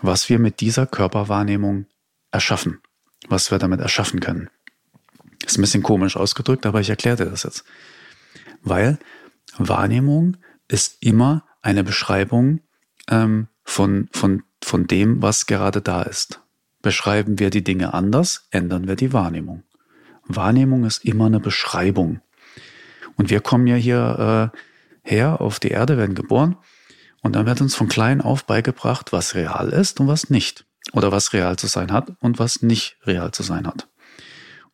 was 0.00 0.28
wir 0.28 0.38
mit 0.38 0.60
dieser 0.60 0.86
Körperwahrnehmung 0.86 1.86
erschaffen, 2.32 2.80
was 3.28 3.50
wir 3.50 3.58
damit 3.58 3.80
erschaffen 3.80 4.20
können. 4.20 4.50
Ist 5.46 5.58
ein 5.58 5.62
bisschen 5.62 5.82
komisch 5.82 6.16
ausgedrückt, 6.16 6.66
aber 6.66 6.80
ich 6.80 6.90
erkläre 6.90 7.16
dir 7.16 7.26
das 7.26 7.44
jetzt. 7.44 7.64
Weil 8.62 8.98
Wahrnehmung 9.56 10.36
ist 10.68 11.02
immer 11.02 11.44
eine 11.62 11.84
Beschreibung 11.84 12.60
ähm, 13.08 13.48
von, 13.64 14.08
von, 14.12 14.42
von 14.62 14.86
dem, 14.86 15.22
was 15.22 15.46
gerade 15.46 15.80
da 15.80 16.02
ist. 16.02 16.40
Beschreiben 16.82 17.38
wir 17.38 17.50
die 17.50 17.64
Dinge 17.64 17.94
anders, 17.94 18.46
ändern 18.50 18.86
wir 18.86 18.96
die 18.96 19.12
Wahrnehmung. 19.12 19.64
Wahrnehmung 20.26 20.84
ist 20.84 21.04
immer 21.04 21.26
eine 21.26 21.40
Beschreibung. 21.40 22.20
Und 23.16 23.30
wir 23.30 23.40
kommen 23.40 23.66
ja 23.66 23.76
hier 23.76 24.52
äh, 24.54 24.58
her 25.02 25.40
auf 25.40 25.58
die 25.58 25.68
Erde, 25.68 25.96
werden 25.96 26.14
geboren 26.14 26.56
und 27.22 27.34
dann 27.34 27.46
wird 27.46 27.60
uns 27.60 27.74
von 27.74 27.88
klein 27.88 28.20
auf 28.20 28.44
beigebracht, 28.44 29.12
was 29.12 29.34
real 29.34 29.70
ist 29.70 30.00
und 30.00 30.06
was 30.06 30.30
nicht. 30.30 30.66
Oder 30.92 31.12
was 31.12 31.32
real 31.32 31.56
zu 31.56 31.66
sein 31.66 31.92
hat 31.92 32.12
und 32.20 32.38
was 32.38 32.62
nicht 32.62 32.96
real 33.04 33.32
zu 33.32 33.42
sein 33.42 33.66
hat. 33.66 33.88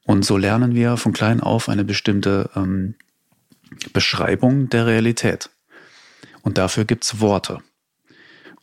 Und 0.04 0.24
so 0.24 0.36
lernen 0.36 0.74
wir 0.74 0.96
von 0.96 1.12
klein 1.12 1.40
auf 1.40 1.68
eine 1.68 1.84
bestimmte 1.84 2.50
ähm, 2.54 2.94
Beschreibung 3.92 4.68
der 4.68 4.86
Realität. 4.86 5.50
Und 6.44 6.58
dafür 6.58 6.84
gibt's 6.84 7.20
Worte. 7.20 7.58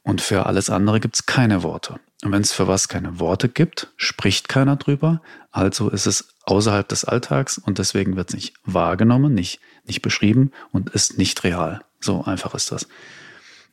Und 0.04 0.22
für 0.22 0.46
alles 0.46 0.70
andere 0.70 1.00
gibt's 1.00 1.26
keine 1.26 1.64
Worte. 1.64 2.00
Und 2.24 2.32
wenn 2.32 2.42
es 2.42 2.54
für 2.54 2.68
was 2.68 2.88
keine 2.88 3.20
Worte 3.20 3.50
gibt, 3.50 3.92
spricht 3.98 4.48
keiner 4.48 4.76
drüber. 4.76 5.22
Also 5.52 5.90
ist 5.90 6.06
es 6.06 6.36
außerhalb 6.46 6.88
des 6.88 7.04
Alltags 7.04 7.58
und 7.58 7.80
deswegen 7.80 8.16
wird 8.16 8.30
es 8.30 8.36
nicht 8.36 8.54
wahrgenommen, 8.64 9.34
nicht, 9.34 9.60
nicht 9.86 10.02
beschrieben 10.02 10.52
und 10.72 10.92
ist 10.92 11.18
nicht 11.18 11.44
real. 11.44 11.82
So 12.00 12.24
einfach 12.24 12.54
ist 12.54 12.72
das. 12.72 12.88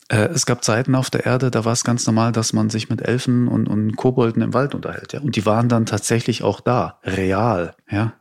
Äh, 0.08 0.28
es 0.28 0.46
gab 0.46 0.64
Zeiten 0.64 0.94
auf 0.94 1.10
der 1.10 1.26
Erde, 1.26 1.50
da 1.50 1.66
war 1.66 1.72
es 1.72 1.84
ganz 1.84 2.06
normal, 2.06 2.32
dass 2.32 2.54
man 2.54 2.70
sich 2.70 2.88
mit 2.88 3.02
Elfen 3.02 3.48
und, 3.48 3.68
und 3.68 3.96
Kobolden 3.96 4.42
im 4.42 4.54
Wald 4.54 4.74
unterhält. 4.74 5.12
Ja? 5.12 5.20
Und 5.20 5.36
die 5.36 5.44
waren 5.44 5.68
dann 5.68 5.84
tatsächlich 5.84 6.42
auch 6.42 6.60
da, 6.60 6.98
real. 7.04 7.74
Ja, 7.90 8.14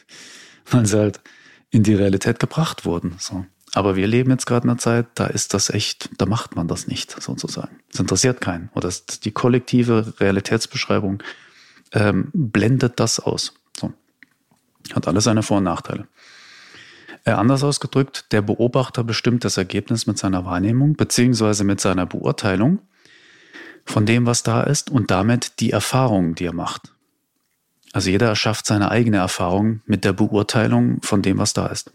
weil 0.70 0.86
sie 0.86 0.98
halt 0.98 1.20
in 1.70 1.84
die 1.84 1.94
Realität 1.94 2.40
gebracht 2.40 2.84
wurden. 2.84 3.14
So. 3.18 3.46
Aber 3.72 3.94
wir 3.96 4.06
leben 4.06 4.30
jetzt 4.30 4.46
gerade 4.46 4.64
in 4.64 4.70
einer 4.70 4.78
Zeit, 4.78 5.06
da 5.14 5.26
ist 5.26 5.54
das 5.54 5.70
echt, 5.70 6.10
da 6.18 6.26
macht 6.26 6.56
man 6.56 6.66
das 6.66 6.86
nicht, 6.86 7.22
sozusagen. 7.22 7.78
Es 7.92 8.00
interessiert 8.00 8.40
keinen. 8.40 8.68
Oder 8.74 8.92
die 9.24 9.30
kollektive 9.30 10.14
Realitätsbeschreibung 10.18 11.22
ähm, 11.92 12.30
blendet 12.32 12.98
das 12.98 13.20
aus. 13.20 13.54
So. 13.78 13.92
Hat 14.94 15.06
alles 15.06 15.24
seine 15.24 15.42
Vor- 15.42 15.58
und 15.58 15.64
Nachteile. 15.64 16.08
Äh, 17.24 17.32
anders 17.32 17.62
ausgedrückt, 17.62 18.32
der 18.32 18.42
Beobachter 18.42 19.04
bestimmt 19.04 19.44
das 19.44 19.56
Ergebnis 19.56 20.06
mit 20.06 20.18
seiner 20.18 20.44
Wahrnehmung 20.44 20.94
beziehungsweise 20.94 21.64
mit 21.64 21.80
seiner 21.80 22.06
Beurteilung 22.06 22.80
von 23.84 24.06
dem, 24.06 24.26
was 24.26 24.42
da 24.42 24.62
ist 24.62 24.90
und 24.90 25.10
damit 25.10 25.60
die 25.60 25.70
Erfahrung, 25.70 26.34
die 26.34 26.46
er 26.46 26.54
macht. 26.54 26.92
Also 27.92 28.10
jeder 28.10 28.28
erschafft 28.28 28.66
seine 28.66 28.90
eigene 28.90 29.18
Erfahrung 29.18 29.82
mit 29.86 30.04
der 30.04 30.12
Beurteilung 30.12 31.02
von 31.02 31.22
dem, 31.22 31.38
was 31.38 31.52
da 31.52 31.66
ist. 31.66 31.92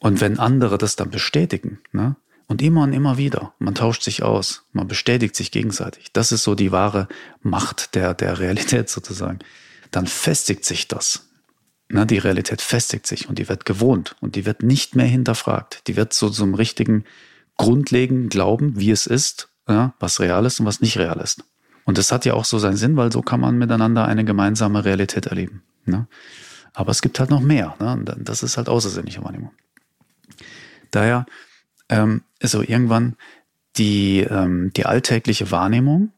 Und 0.00 0.20
wenn 0.20 0.38
andere 0.38 0.78
das 0.78 0.96
dann 0.96 1.10
bestätigen, 1.10 1.78
ne, 1.92 2.16
und 2.48 2.62
immer 2.62 2.82
und 2.82 2.92
immer 2.92 3.16
wieder, 3.16 3.54
man 3.60 3.76
tauscht 3.76 4.02
sich 4.02 4.24
aus, 4.24 4.64
man 4.72 4.88
bestätigt 4.88 5.36
sich 5.36 5.52
gegenseitig, 5.52 6.12
das 6.12 6.32
ist 6.32 6.42
so 6.42 6.56
die 6.56 6.72
wahre 6.72 7.06
Macht 7.42 7.94
der, 7.94 8.12
der 8.12 8.40
Realität 8.40 8.90
sozusagen, 8.90 9.38
dann 9.92 10.08
festigt 10.08 10.64
sich 10.64 10.88
das. 10.88 11.28
Ne, 11.88 12.06
die 12.06 12.18
Realität 12.18 12.60
festigt 12.60 13.06
sich 13.06 13.28
und 13.28 13.38
die 13.38 13.48
wird 13.48 13.64
gewohnt 13.64 14.16
und 14.20 14.34
die 14.36 14.46
wird 14.46 14.62
nicht 14.62 14.96
mehr 14.96 15.06
hinterfragt. 15.06 15.86
Die 15.86 15.96
wird 15.96 16.12
so 16.12 16.28
zum 16.30 16.54
richtigen 16.54 17.04
grundlegenden 17.56 18.28
Glauben, 18.28 18.78
wie 18.80 18.90
es 18.90 19.06
ist, 19.06 19.48
ja, 19.68 19.94
was 20.00 20.18
real 20.18 20.46
ist 20.46 20.60
und 20.60 20.66
was 20.66 20.80
nicht 20.80 20.98
real 20.98 21.20
ist. 21.20 21.44
Und 21.84 21.98
das 21.98 22.12
hat 22.12 22.24
ja 22.24 22.34
auch 22.34 22.44
so 22.44 22.58
seinen 22.58 22.76
Sinn, 22.76 22.96
weil 22.96 23.12
so 23.12 23.22
kann 23.22 23.40
man 23.40 23.58
miteinander 23.58 24.06
eine 24.06 24.24
gemeinsame 24.24 24.84
Realität 24.84 25.26
erleben. 25.26 25.62
Ne? 25.84 26.06
Aber 26.72 26.90
es 26.90 27.02
gibt 27.02 27.18
halt 27.18 27.30
noch 27.30 27.40
mehr. 27.40 27.74
Ne? 27.80 28.04
Das 28.18 28.42
ist 28.42 28.56
halt 28.56 28.68
außersinnliche 28.68 29.24
Wahrnehmung. 29.24 29.50
Daher 30.90 31.26
ähm, 31.88 32.22
ist 32.38 32.52
so 32.52 32.62
irgendwann 32.62 33.16
die, 33.76 34.20
ähm, 34.20 34.72
die 34.74 34.86
alltägliche 34.86 35.50
Wahrnehmung, 35.50 36.12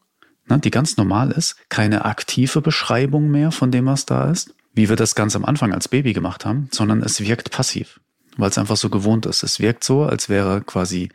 ne, 0.47 0.59
die 0.59 0.71
ganz 0.71 0.97
normal 0.97 1.31
ist, 1.31 1.57
keine 1.69 2.05
aktive 2.05 2.61
Beschreibung 2.61 3.29
mehr 3.29 3.51
von 3.51 3.71
dem, 3.71 3.85
was 3.85 4.05
da 4.05 4.29
ist, 4.29 4.53
wie 4.73 4.89
wir 4.89 4.95
das 4.95 5.15
ganz 5.15 5.35
am 5.35 5.45
Anfang 5.45 5.73
als 5.73 5.87
Baby 5.87 6.13
gemacht 6.13 6.45
haben, 6.45 6.69
sondern 6.71 7.01
es 7.01 7.21
wirkt 7.21 7.51
passiv, 7.51 7.99
weil 8.37 8.49
es 8.49 8.57
einfach 8.57 8.77
so 8.77 8.89
gewohnt 8.89 9.25
ist. 9.25 9.43
Es 9.43 9.59
wirkt 9.59 9.83
so, 9.83 10.03
als 10.03 10.29
wäre 10.29 10.61
quasi 10.61 11.09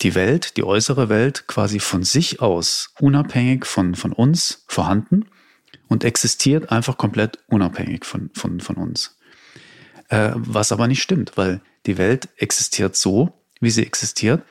die 0.00 0.14
Welt, 0.14 0.56
die 0.56 0.64
äußere 0.64 1.08
Welt 1.08 1.46
quasi 1.46 1.80
von 1.80 2.02
sich 2.02 2.40
aus 2.40 2.90
unabhängig 3.00 3.64
von, 3.64 3.94
von 3.94 4.12
uns 4.12 4.64
vorhanden 4.68 5.26
und 5.88 6.04
existiert 6.04 6.70
einfach 6.70 6.98
komplett 6.98 7.38
unabhängig 7.48 8.04
von, 8.04 8.30
von, 8.34 8.60
von 8.60 8.76
uns. 8.76 9.16
Äh, 10.08 10.32
was 10.34 10.72
aber 10.72 10.88
nicht 10.88 11.02
stimmt, 11.02 11.36
weil 11.36 11.60
die 11.86 11.98
Welt 11.98 12.28
existiert 12.36 12.96
so, 12.96 13.32
wie 13.60 13.70
sie 13.70 13.86
existiert, 13.86 14.42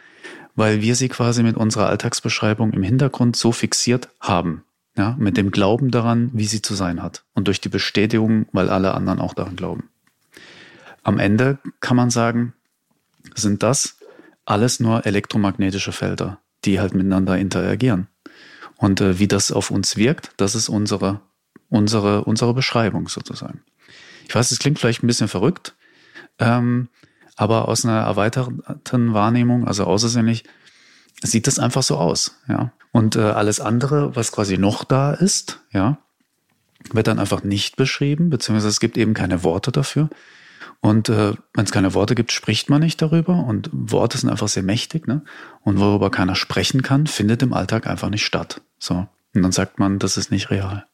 weil 0.55 0.81
wir 0.81 0.95
sie 0.95 1.09
quasi 1.09 1.43
mit 1.43 1.57
unserer 1.57 1.87
Alltagsbeschreibung 1.87 2.73
im 2.73 2.83
Hintergrund 2.83 3.35
so 3.35 3.51
fixiert 3.51 4.09
haben. 4.19 4.63
Ja, 4.95 5.15
mit 5.17 5.37
dem 5.37 5.49
Glauben 5.49 5.89
daran, 5.89 6.29
wie 6.33 6.45
sie 6.45 6.61
zu 6.61 6.75
sein 6.75 7.01
hat. 7.01 7.23
Und 7.33 7.47
durch 7.47 7.59
die 7.59 7.69
Bestätigung, 7.69 8.45
weil 8.51 8.69
alle 8.69 8.93
anderen 8.93 9.19
auch 9.19 9.33
daran 9.33 9.55
glauben. 9.55 9.89
Am 11.01 11.17
Ende 11.17 11.57
kann 11.79 11.97
man 11.97 12.11
sagen, 12.11 12.53
sind 13.33 13.63
das 13.63 13.97
alles 14.45 14.79
nur 14.79 15.07
elektromagnetische 15.07 15.93
Felder, 15.93 16.39
die 16.63 16.79
halt 16.79 16.93
miteinander 16.93 17.39
interagieren. 17.39 18.07
Und 18.77 19.01
äh, 19.01 19.17
wie 19.17 19.27
das 19.27 19.51
auf 19.51 19.71
uns 19.71 19.97
wirkt, 19.97 20.31
das 20.37 20.53
ist 20.53 20.69
unsere, 20.69 21.21
unsere, 21.69 22.25
unsere 22.25 22.53
Beschreibung 22.53 23.07
sozusagen. 23.07 23.61
Ich 24.27 24.35
weiß, 24.35 24.51
es 24.51 24.59
klingt 24.59 24.77
vielleicht 24.77 25.03
ein 25.03 25.07
bisschen 25.07 25.27
verrückt, 25.27 25.75
ähm, 26.39 26.89
aber 27.35 27.67
aus 27.67 27.85
einer 27.85 27.99
erweiterten 27.99 29.13
Wahrnehmung, 29.13 29.67
also 29.67 29.85
außersinnlich, 29.85 30.43
sieht 31.21 31.47
das 31.47 31.59
einfach 31.59 31.83
so 31.83 31.97
aus, 31.97 32.39
ja. 32.47 32.71
Und 32.91 33.15
äh, 33.15 33.21
alles 33.21 33.59
andere, 33.59 34.15
was 34.15 34.31
quasi 34.31 34.57
noch 34.57 34.83
da 34.83 35.13
ist, 35.13 35.61
ja, 35.71 35.97
wird 36.91 37.07
dann 37.07 37.19
einfach 37.19 37.43
nicht 37.43 37.75
beschrieben, 37.75 38.29
beziehungsweise 38.29 38.67
es 38.67 38.79
gibt 38.79 38.97
eben 38.97 39.13
keine 39.13 39.43
Worte 39.43 39.71
dafür. 39.71 40.09
Und 40.81 41.07
äh, 41.07 41.33
wenn 41.53 41.63
es 41.63 41.71
keine 41.71 41.93
Worte 41.93 42.13
gibt, 42.13 42.33
spricht 42.33 42.69
man 42.69 42.81
nicht 42.81 43.01
darüber. 43.01 43.45
Und 43.45 43.69
Worte 43.71 44.17
sind 44.17 44.29
einfach 44.29 44.49
sehr 44.49 44.63
mächtig. 44.63 45.07
Ne? 45.07 45.23
Und 45.61 45.79
worüber 45.79 46.11
keiner 46.11 46.35
sprechen 46.35 46.81
kann, 46.81 47.07
findet 47.07 47.41
im 47.41 47.53
Alltag 47.53 47.87
einfach 47.87 48.09
nicht 48.09 48.25
statt. 48.25 48.61
So. 48.79 49.07
Und 49.33 49.41
dann 49.41 49.53
sagt 49.53 49.79
man, 49.79 49.97
das 49.97 50.17
ist 50.17 50.29
nicht 50.29 50.51
real. 50.51 50.85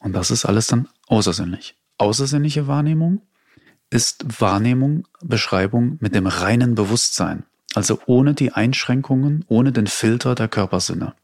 Und 0.00 0.12
das 0.12 0.30
ist 0.30 0.44
alles 0.44 0.68
dann 0.68 0.88
außersinnlich. 1.08 1.74
Außersinnliche 1.98 2.68
Wahrnehmung 2.68 3.22
ist 3.94 4.40
Wahrnehmung, 4.40 5.06
Beschreibung 5.22 5.98
mit 6.00 6.16
dem 6.16 6.26
reinen 6.26 6.74
Bewusstsein. 6.74 7.44
Also 7.74 8.00
ohne 8.06 8.34
die 8.34 8.52
Einschränkungen, 8.52 9.44
ohne 9.46 9.70
den 9.70 9.86
Filter 9.86 10.34
der 10.34 10.48
Körpersinne. 10.48 11.14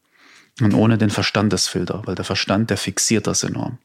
Und 0.61 0.73
ohne 0.73 0.97
den 0.97 1.09
Verstandesfilter, 1.09 2.03
weil 2.05 2.15
der 2.15 2.23
Verstand, 2.23 2.69
der 2.69 2.77
fixiert 2.77 3.27
das 3.27 3.43
enorm. 3.43 3.77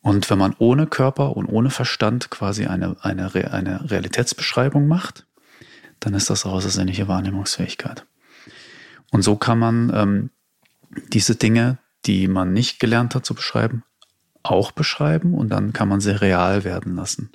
Und 0.00 0.30
wenn 0.30 0.38
man 0.38 0.54
ohne 0.58 0.86
Körper 0.86 1.36
und 1.36 1.46
ohne 1.46 1.70
Verstand 1.70 2.30
quasi 2.30 2.66
eine, 2.66 2.96
eine, 3.00 3.32
eine 3.52 3.90
Realitätsbeschreibung 3.90 4.86
macht, 4.86 5.26
dann 5.98 6.14
ist 6.14 6.30
das 6.30 6.46
außersinnliche 6.46 7.08
Wahrnehmungsfähigkeit. 7.08 8.06
Und 9.10 9.22
so 9.22 9.36
kann 9.36 9.58
man 9.58 9.92
ähm, 9.94 10.30
diese 11.12 11.34
Dinge, 11.34 11.78
die 12.06 12.28
man 12.28 12.52
nicht 12.52 12.78
gelernt 12.78 13.14
hat 13.16 13.26
zu 13.26 13.34
beschreiben, 13.34 13.82
auch 14.44 14.70
beschreiben 14.70 15.34
und 15.34 15.48
dann 15.48 15.72
kann 15.72 15.88
man 15.88 16.00
sie 16.00 16.20
real 16.20 16.64
werden 16.64 16.94
lassen. 16.94 17.32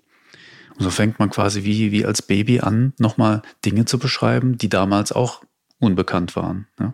Und 0.77 0.83
so 0.83 0.91
fängt 0.91 1.17
man 1.19 1.29
quasi 1.29 1.63
wie, 1.63 1.91
wie 1.91 2.05
als 2.05 2.21
Baby 2.21 2.59
an, 2.59 2.93
nochmal 2.99 3.41
Dinge 3.65 3.85
zu 3.85 3.97
beschreiben, 3.97 4.57
die 4.57 4.69
damals 4.69 5.11
auch 5.11 5.43
unbekannt 5.79 6.35
waren. 6.35 6.67
Ja? 6.79 6.93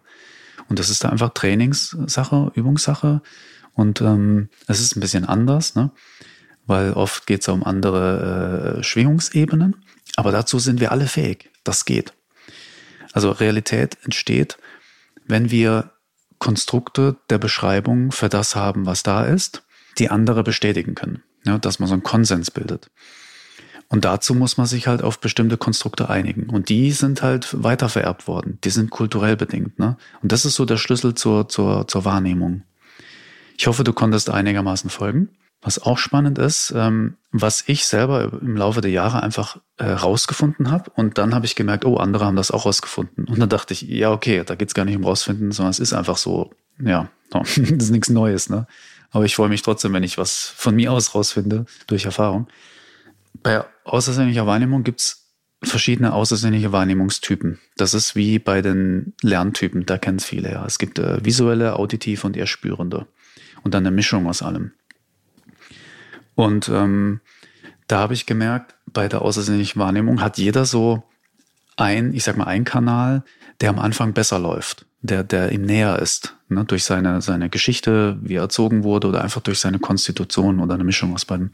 Und 0.69 0.79
das 0.79 0.89
ist 0.89 1.03
da 1.03 1.09
einfach 1.09 1.33
Trainingssache, 1.33 2.51
Übungssache. 2.55 3.21
Und 3.73 4.01
ähm, 4.01 4.49
es 4.67 4.79
ist 4.79 4.95
ein 4.95 5.01
bisschen 5.01 5.25
anders, 5.25 5.75
ne? 5.75 5.91
weil 6.65 6.93
oft 6.93 7.27
geht 7.27 7.41
es 7.41 7.47
um 7.49 7.63
andere 7.63 8.77
äh, 8.79 8.83
Schwingungsebenen. 8.83 9.75
Aber 10.15 10.31
dazu 10.31 10.59
sind 10.59 10.79
wir 10.79 10.91
alle 10.91 11.07
fähig. 11.07 11.49
Das 11.63 11.85
geht. 11.85 12.13
Also 13.11 13.31
Realität 13.31 13.97
entsteht, 14.03 14.57
wenn 15.25 15.51
wir 15.51 15.91
Konstrukte 16.39 17.17
der 17.29 17.37
Beschreibung 17.37 18.11
für 18.11 18.29
das 18.29 18.55
haben, 18.55 18.85
was 18.85 19.03
da 19.03 19.25
ist, 19.25 19.63
die 19.97 20.09
andere 20.09 20.43
bestätigen 20.43 20.95
können. 20.95 21.23
Ja, 21.45 21.57
dass 21.57 21.79
man 21.79 21.87
so 21.87 21.93
einen 21.93 22.03
Konsens 22.03 22.51
bildet. 22.51 22.89
Und 23.89 24.05
dazu 24.05 24.33
muss 24.33 24.57
man 24.57 24.65
sich 24.65 24.87
halt 24.87 25.03
auf 25.03 25.19
bestimmte 25.19 25.57
Konstrukte 25.57 26.09
einigen. 26.09 26.49
Und 26.49 26.69
die 26.69 26.91
sind 26.91 27.21
halt 27.21 27.63
weitervererbt 27.63 28.27
worden. 28.27 28.57
Die 28.63 28.69
sind 28.69 28.89
kulturell 28.89 29.37
bedingt. 29.37 29.77
Ne? 29.79 29.97
Und 30.21 30.31
das 30.31 30.45
ist 30.45 30.55
so 30.55 30.65
der 30.65 30.77
Schlüssel 30.77 31.13
zur, 31.13 31.47
zur, 31.47 31.87
zur 31.87 32.05
Wahrnehmung. 32.05 32.63
Ich 33.57 33.67
hoffe, 33.67 33.83
du 33.83 33.93
konntest 33.93 34.29
einigermaßen 34.29 34.89
folgen. 34.89 35.29
Was 35.61 35.81
auch 35.81 35.97
spannend 35.97 36.39
ist, 36.39 36.73
ähm, 36.75 37.15
was 37.31 37.63
ich 37.67 37.85
selber 37.85 38.33
im 38.41 38.57
Laufe 38.57 38.81
der 38.81 38.91
Jahre 38.91 39.23
einfach 39.23 39.57
äh, 39.77 39.85
rausgefunden 39.85 40.69
habe 40.69 40.91
und 40.95 41.17
dann 41.17 41.33
habe 41.33 41.45
ich 41.45 41.55
gemerkt, 41.55 41.85
oh, 41.85 41.95
andere 41.95 42.25
haben 42.25 42.35
das 42.35 42.51
auch 42.51 42.65
rausgefunden. 42.65 43.25
Und 43.25 43.39
dann 43.39 43.47
dachte 43.47 43.73
ich, 43.73 43.83
ja, 43.83 44.11
okay, 44.11 44.43
da 44.45 44.55
geht's 44.55 44.73
gar 44.73 44.83
nicht 44.83 44.97
um 44.97 45.05
rausfinden, 45.05 45.53
sondern 45.53 45.71
es 45.71 45.79
ist 45.79 45.93
einfach 45.93 46.17
so, 46.17 46.51
ja, 46.83 47.07
das 47.31 47.57
ist 47.57 47.91
nichts 47.91 48.09
Neues, 48.09 48.49
ne? 48.49 48.67
Aber 49.11 49.25
ich 49.25 49.35
freue 49.35 49.47
mich 49.47 49.61
trotzdem, 49.61 49.93
wenn 49.93 50.03
ich 50.03 50.17
was 50.17 50.53
von 50.57 50.75
mir 50.75 50.91
aus 50.91 51.15
rausfinde, 51.15 51.65
durch 51.87 52.05
Erfahrung. 52.05 52.47
Bei 53.41 53.63
außersinnlicher 53.85 54.45
Wahrnehmung 54.45 54.83
gibt's 54.83 55.23
verschiedene 55.61 56.13
außersinnliche 56.13 56.71
Wahrnehmungstypen. 56.71 57.59
Das 57.77 57.93
ist 57.93 58.15
wie 58.15 58.39
bei 58.39 58.61
den 58.61 59.13
Lerntypen, 59.21 59.85
da 59.85 59.97
kennt's 59.97 60.25
viele, 60.25 60.51
ja. 60.51 60.65
Es 60.65 60.77
gibt 60.77 60.99
äh, 60.99 61.23
visuelle, 61.23 61.77
auditiv 61.77 62.23
und 62.23 62.35
eher 62.35 62.47
spürende 62.47 63.07
und 63.63 63.73
dann 63.73 63.85
eine 63.85 63.95
Mischung 63.95 64.27
aus 64.27 64.41
allem. 64.41 64.71
Und 66.35 66.69
ähm, 66.69 67.21
da 67.87 67.99
habe 67.99 68.13
ich 68.13 68.25
gemerkt, 68.25 68.75
bei 68.85 69.07
der 69.07 69.21
außersinnlichen 69.21 69.79
Wahrnehmung 69.81 70.21
hat 70.21 70.37
jeder 70.37 70.65
so 70.65 71.03
ein, 71.77 72.13
ich 72.13 72.23
sag 72.23 72.37
mal, 72.37 72.45
ein 72.45 72.63
Kanal, 72.65 73.23
der 73.61 73.69
am 73.69 73.79
Anfang 73.79 74.13
besser 74.13 74.39
läuft, 74.39 74.85
der, 75.01 75.23
der 75.23 75.51
ihm 75.51 75.63
näher 75.63 75.99
ist, 75.99 76.35
ne, 76.49 76.65
durch 76.65 76.83
seine, 76.83 77.21
seine 77.21 77.49
Geschichte, 77.49 78.17
wie 78.21 78.35
er 78.35 78.43
erzogen 78.43 78.83
wurde 78.83 79.07
oder 79.07 79.23
einfach 79.23 79.41
durch 79.41 79.59
seine 79.59 79.79
Konstitution 79.79 80.59
oder 80.59 80.75
eine 80.75 80.83
Mischung 80.83 81.13
aus 81.13 81.25
beiden. 81.25 81.51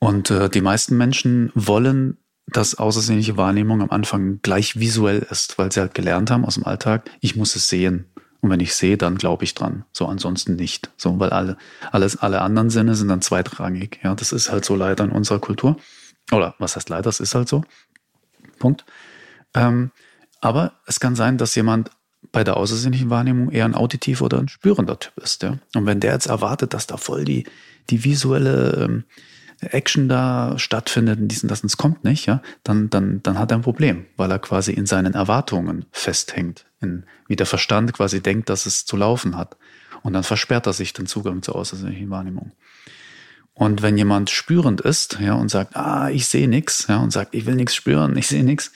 Und 0.00 0.30
äh, 0.30 0.48
die 0.48 0.62
meisten 0.62 0.96
Menschen 0.96 1.52
wollen, 1.54 2.16
dass 2.46 2.74
außersinnliche 2.74 3.36
Wahrnehmung 3.36 3.82
am 3.82 3.90
Anfang 3.90 4.40
gleich 4.42 4.80
visuell 4.80 5.24
ist, 5.30 5.58
weil 5.58 5.70
sie 5.70 5.80
halt 5.80 5.94
gelernt 5.94 6.30
haben 6.30 6.44
aus 6.44 6.54
dem 6.54 6.66
Alltag, 6.66 7.10
ich 7.20 7.36
muss 7.36 7.54
es 7.54 7.68
sehen. 7.68 8.06
Und 8.40 8.50
wenn 8.50 8.60
ich 8.60 8.74
sehe, 8.74 8.96
dann 8.96 9.18
glaube 9.18 9.44
ich 9.44 9.54
dran. 9.54 9.84
So 9.92 10.06
ansonsten 10.06 10.56
nicht. 10.56 10.90
So, 10.96 11.20
weil 11.20 11.30
alle, 11.30 11.58
alles, 11.92 12.16
alle 12.16 12.40
anderen 12.40 12.70
Sinne 12.70 12.94
sind 12.94 13.08
dann 13.08 13.20
zweitrangig. 13.20 14.00
Ja, 14.02 14.14
das 14.14 14.32
ist 14.32 14.50
halt 14.50 14.64
so 14.64 14.74
leider 14.74 15.04
in 15.04 15.12
unserer 15.12 15.38
Kultur. 15.38 15.76
Oder 16.32 16.54
was 16.58 16.74
heißt 16.74 16.88
leider? 16.88 17.02
Das 17.02 17.20
ist 17.20 17.34
halt 17.34 17.48
so. 17.48 17.62
Punkt. 18.58 18.86
Ähm, 19.54 19.90
aber 20.40 20.72
es 20.86 21.00
kann 21.00 21.14
sein, 21.14 21.36
dass 21.36 21.54
jemand 21.54 21.90
bei 22.32 22.42
der 22.42 22.56
außersinnlichen 22.56 23.10
Wahrnehmung 23.10 23.50
eher 23.50 23.66
ein 23.66 23.74
auditiv 23.74 24.22
oder 24.22 24.38
ein 24.38 24.48
spürender 24.48 24.98
Typ 24.98 25.18
ist. 25.18 25.42
Ja? 25.42 25.58
Und 25.74 25.84
wenn 25.84 26.00
der 26.00 26.14
jetzt 26.14 26.26
erwartet, 26.26 26.72
dass 26.72 26.86
da 26.86 26.96
voll 26.96 27.24
die, 27.24 27.44
die 27.90 28.04
visuelle 28.04 28.84
ähm, 28.84 29.04
Action 29.60 30.08
da 30.08 30.58
stattfindet 30.58 31.20
und 31.20 31.28
dies 31.28 31.42
und 31.42 31.50
das 31.50 31.62
und 31.62 31.66
es 31.66 31.76
kommt 31.76 32.04
nicht, 32.04 32.26
ja, 32.26 32.42
dann, 32.64 32.88
dann, 32.90 33.22
dann 33.22 33.38
hat 33.38 33.50
er 33.50 33.58
ein 33.58 33.62
Problem, 33.62 34.06
weil 34.16 34.30
er 34.30 34.38
quasi 34.38 34.72
in 34.72 34.86
seinen 34.86 35.14
Erwartungen 35.14 35.84
festhängt, 35.92 36.64
in, 36.80 37.04
wie 37.28 37.36
der 37.36 37.46
Verstand 37.46 37.92
quasi 37.92 38.22
denkt, 38.22 38.48
dass 38.48 38.66
es 38.66 38.86
zu 38.86 38.96
laufen 38.96 39.36
hat. 39.36 39.56
Und 40.02 40.14
dann 40.14 40.22
versperrt 40.22 40.66
er 40.66 40.72
sich 40.72 40.94
den 40.94 41.06
Zugang 41.06 41.42
zur 41.42 41.56
außersinnlichen 41.56 42.08
Wahrnehmung. 42.08 42.52
Und 43.52 43.82
wenn 43.82 43.98
jemand 43.98 44.30
spürend 44.30 44.80
ist, 44.80 45.18
ja, 45.20 45.34
und 45.34 45.50
sagt, 45.50 45.76
ah, 45.76 46.08
ich 46.08 46.26
sehe 46.26 46.48
nichts, 46.48 46.86
ja, 46.88 46.96
und 46.96 47.10
sagt, 47.10 47.34
ich 47.34 47.44
will 47.44 47.56
nichts 47.56 47.74
spüren, 47.74 48.16
ich 48.16 48.26
sehe 48.26 48.44
nichts, 48.44 48.72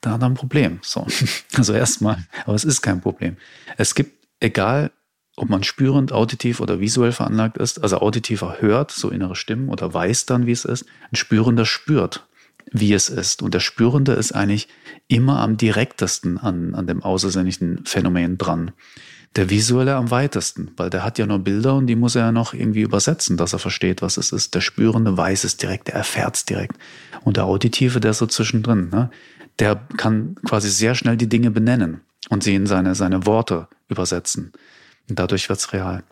da 0.00 0.12
hat 0.12 0.22
er 0.22 0.28
ein 0.28 0.34
Problem. 0.34 0.78
So. 0.82 1.06
Also 1.56 1.72
erstmal, 1.72 2.24
aber 2.44 2.54
es 2.54 2.64
ist 2.64 2.82
kein 2.82 3.00
Problem. 3.00 3.36
Es 3.76 3.96
gibt, 3.96 4.24
egal 4.38 4.92
ob 5.38 5.48
man 5.48 5.62
spürend, 5.62 6.12
auditiv 6.12 6.60
oder 6.60 6.80
visuell 6.80 7.12
veranlagt 7.12 7.56
ist, 7.58 7.82
also 7.82 7.98
auditiver 7.98 8.56
hört, 8.60 8.90
so 8.90 9.10
innere 9.10 9.36
Stimmen 9.36 9.68
oder 9.68 9.92
weiß 9.92 10.26
dann, 10.26 10.46
wie 10.46 10.52
es 10.52 10.64
ist, 10.64 10.84
ein 11.10 11.16
Spürender 11.16 11.64
spürt, 11.64 12.26
wie 12.72 12.92
es 12.92 13.08
ist. 13.08 13.42
Und 13.42 13.54
der 13.54 13.60
Spürende 13.60 14.12
ist 14.12 14.32
eigentlich 14.32 14.68
immer 15.06 15.40
am 15.40 15.56
direktesten 15.56 16.38
an, 16.38 16.74
an 16.74 16.86
dem 16.86 17.02
außersinnlichen 17.02 17.84
Phänomen 17.84 18.38
dran. 18.38 18.72
Der 19.36 19.50
Visuelle 19.50 19.94
am 19.94 20.10
weitesten, 20.10 20.72
weil 20.76 20.90
der 20.90 21.04
hat 21.04 21.18
ja 21.18 21.26
nur 21.26 21.38
Bilder 21.38 21.74
und 21.74 21.86
die 21.86 21.96
muss 21.96 22.16
er 22.16 22.22
ja 22.22 22.32
noch 22.32 22.54
irgendwie 22.54 22.80
übersetzen, 22.80 23.36
dass 23.36 23.52
er 23.52 23.58
versteht, 23.58 24.02
was 24.02 24.16
es 24.16 24.32
ist. 24.32 24.54
Der 24.54 24.60
Spürende 24.60 25.16
weiß 25.16 25.44
es 25.44 25.56
direkt, 25.56 25.88
der 25.88 25.94
erfährt 25.94 26.36
es 26.36 26.44
direkt. 26.44 26.76
Und 27.22 27.36
der 27.36 27.44
Auditive, 27.44 28.00
der 28.00 28.12
ist 28.12 28.18
so 28.18 28.26
zwischendrin, 28.26 28.88
ne? 28.88 29.10
der 29.58 29.76
kann 29.96 30.36
quasi 30.44 30.70
sehr 30.70 30.94
schnell 30.94 31.16
die 31.16 31.28
Dinge 31.28 31.50
benennen 31.50 32.00
und 32.30 32.42
sie 32.42 32.54
in 32.54 32.66
seine, 32.66 32.94
seine 32.94 33.26
Worte 33.26 33.68
übersetzen. 33.88 34.52
Und 35.08 35.18
dadurch 35.18 35.48
wird's 35.48 35.72
real. 35.72 36.02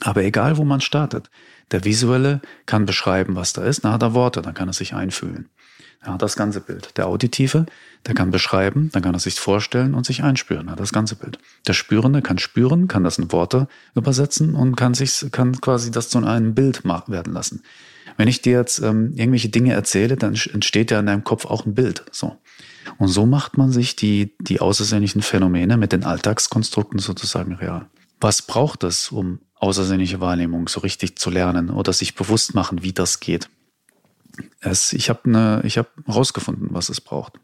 Aber 0.00 0.24
egal, 0.24 0.56
wo 0.56 0.64
man 0.64 0.80
startet, 0.80 1.30
der 1.70 1.84
Visuelle 1.84 2.40
kann 2.66 2.86
beschreiben, 2.86 3.36
was 3.36 3.52
da 3.52 3.64
ist, 3.64 3.84
dann 3.84 3.92
hat 3.92 4.02
er 4.02 4.14
Worte, 4.14 4.42
dann 4.42 4.54
kann 4.54 4.68
er 4.68 4.72
sich 4.72 4.94
einfühlen. 4.94 5.48
Er 6.00 6.12
hat 6.12 6.22
das 6.22 6.36
ganze 6.36 6.60
Bild. 6.60 6.96
Der 6.96 7.08
Auditive, 7.08 7.66
der 8.06 8.14
kann 8.14 8.30
beschreiben, 8.30 8.90
dann 8.92 9.02
kann 9.02 9.14
er 9.14 9.18
sich 9.18 9.34
vorstellen 9.34 9.94
und 9.94 10.06
sich 10.06 10.22
einspüren, 10.22 10.70
hat 10.70 10.78
das 10.78 10.92
ganze 10.92 11.16
Bild. 11.16 11.38
Der 11.66 11.72
Spürende 11.72 12.22
kann 12.22 12.38
spüren, 12.38 12.86
kann 12.86 13.02
das 13.02 13.18
in 13.18 13.32
Worte 13.32 13.66
übersetzen 13.94 14.54
und 14.54 14.76
kann 14.76 14.94
sich, 14.94 15.26
kann 15.32 15.60
quasi 15.60 15.90
das 15.90 16.08
zu 16.08 16.18
einem 16.18 16.54
Bild 16.54 16.84
werden 16.84 17.32
lassen. 17.32 17.62
Wenn 18.16 18.28
ich 18.28 18.40
dir 18.40 18.52
jetzt 18.52 18.78
ähm, 18.78 19.12
irgendwelche 19.16 19.48
Dinge 19.48 19.72
erzähle, 19.72 20.16
dann 20.16 20.38
entsteht 20.52 20.90
ja 20.90 21.00
in 21.00 21.06
deinem 21.06 21.24
Kopf 21.24 21.44
auch 21.44 21.66
ein 21.66 21.74
Bild. 21.74 22.04
So. 22.12 22.36
Und 22.98 23.08
so 23.08 23.26
macht 23.26 23.58
man 23.58 23.72
sich 23.72 23.96
die, 23.96 24.34
die 24.40 24.60
außersinnlichen 24.60 25.22
Phänomene 25.22 25.76
mit 25.76 25.92
den 25.92 26.04
Alltagskonstrukten 26.04 27.00
sozusagen 27.00 27.54
real. 27.54 27.88
Was 28.20 28.42
braucht 28.42 28.84
es, 28.84 29.10
um 29.12 29.40
außersinnliche 29.54 30.20
Wahrnehmung 30.20 30.68
so 30.68 30.80
richtig 30.80 31.18
zu 31.18 31.30
lernen 31.30 31.70
oder 31.70 31.92
sich 31.92 32.14
bewusst 32.14 32.54
machen, 32.54 32.82
wie 32.82 32.92
das 32.92 33.20
geht? 33.20 33.48
Es, 34.60 34.92
ich 34.92 35.08
habe 35.08 35.30
ne, 35.30 35.62
hab 35.64 35.88
rausgefunden, 36.08 36.68
was 36.72 36.88
es 36.88 37.00
braucht. 37.00 37.34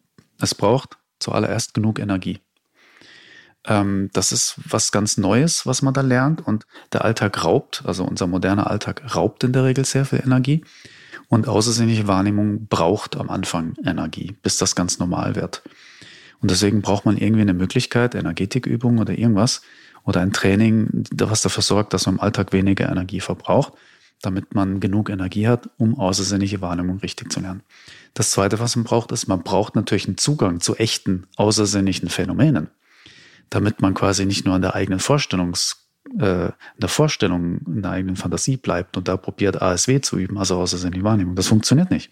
Es 0.40 0.54
braucht 0.54 0.98
zuallererst 1.18 1.74
genug 1.74 1.98
Energie. 1.98 2.40
Ähm, 3.64 4.10
das 4.12 4.32
ist 4.32 4.56
was 4.64 4.92
ganz 4.92 5.16
Neues, 5.16 5.66
was 5.66 5.82
man 5.82 5.94
da 5.94 6.00
lernt. 6.00 6.46
Und 6.46 6.66
der 6.92 7.04
Alltag 7.04 7.44
raubt, 7.44 7.82
also 7.86 8.04
unser 8.04 8.26
moderner 8.26 8.70
Alltag 8.70 9.14
raubt 9.14 9.44
in 9.44 9.52
der 9.52 9.64
Regel 9.64 9.84
sehr 9.84 10.04
viel 10.04 10.20
Energie. 10.24 10.64
Und 11.28 11.48
außersinnliche 11.48 12.08
Wahrnehmung 12.08 12.66
braucht 12.66 13.16
am 13.16 13.30
Anfang 13.30 13.74
Energie, 13.84 14.36
bis 14.42 14.58
das 14.58 14.74
ganz 14.74 14.98
normal 14.98 15.36
wird. 15.36 15.62
Und 16.40 16.50
deswegen 16.50 16.82
braucht 16.82 17.06
man 17.06 17.16
irgendwie 17.16 17.42
eine 17.42 17.54
Möglichkeit, 17.54 18.14
Energetikübung 18.14 18.98
oder 18.98 19.16
irgendwas, 19.16 19.62
oder 20.04 20.21
ein 20.21 20.32
Training, 20.32 21.04
was 21.12 21.42
dafür 21.42 21.62
sorgt, 21.62 21.94
dass 21.94 22.06
man 22.06 22.16
im 22.16 22.21
Alltag 22.21 22.52
weniger 22.52 22.88
Energie 22.88 23.21
verbraucht, 23.21 23.75
damit 24.21 24.54
man 24.54 24.80
genug 24.80 25.11
Energie 25.11 25.49
hat, 25.49 25.68
um 25.78 25.99
außersinnliche 25.99 26.61
Wahrnehmung 26.61 26.99
richtig 26.99 27.32
zu 27.32 27.40
lernen. 27.40 27.62
Das 28.14 28.30
Zweite, 28.30 28.59
was 28.61 28.76
man 28.76 28.85
braucht, 28.85 29.12
ist, 29.12 29.26
man 29.26 29.42
braucht 29.42 29.75
natürlich 29.75 30.06
einen 30.06 30.18
Zugang 30.18 30.61
zu 30.61 30.76
echten 30.76 31.26
außersinnlichen 31.37 32.09
Phänomenen, 32.09 32.68
damit 33.50 33.80
man 33.80 33.94
quasi 33.94 34.26
nicht 34.26 34.44
nur 34.44 34.54
an 34.54 34.62
der 34.62 34.75
eigenen 34.75 35.00
Vorstellungs 35.00 35.88
äh, 36.18 36.47
in 36.47 36.52
der 36.78 36.88
Vorstellung, 36.88 37.61
in 37.66 37.82
der 37.82 37.92
eigenen 37.92 38.16
Fantasie 38.16 38.56
bleibt 38.56 38.97
und 38.97 39.09
da 39.09 39.16
probiert 39.16 39.62
ASW 39.62 40.00
zu 40.00 40.18
üben, 40.18 40.38
also 40.38 40.56
außersinnliche 40.59 41.04
Wahrnehmung. 41.04 41.37
Das 41.37 41.47
funktioniert 41.47 41.90
nicht. 41.90 42.11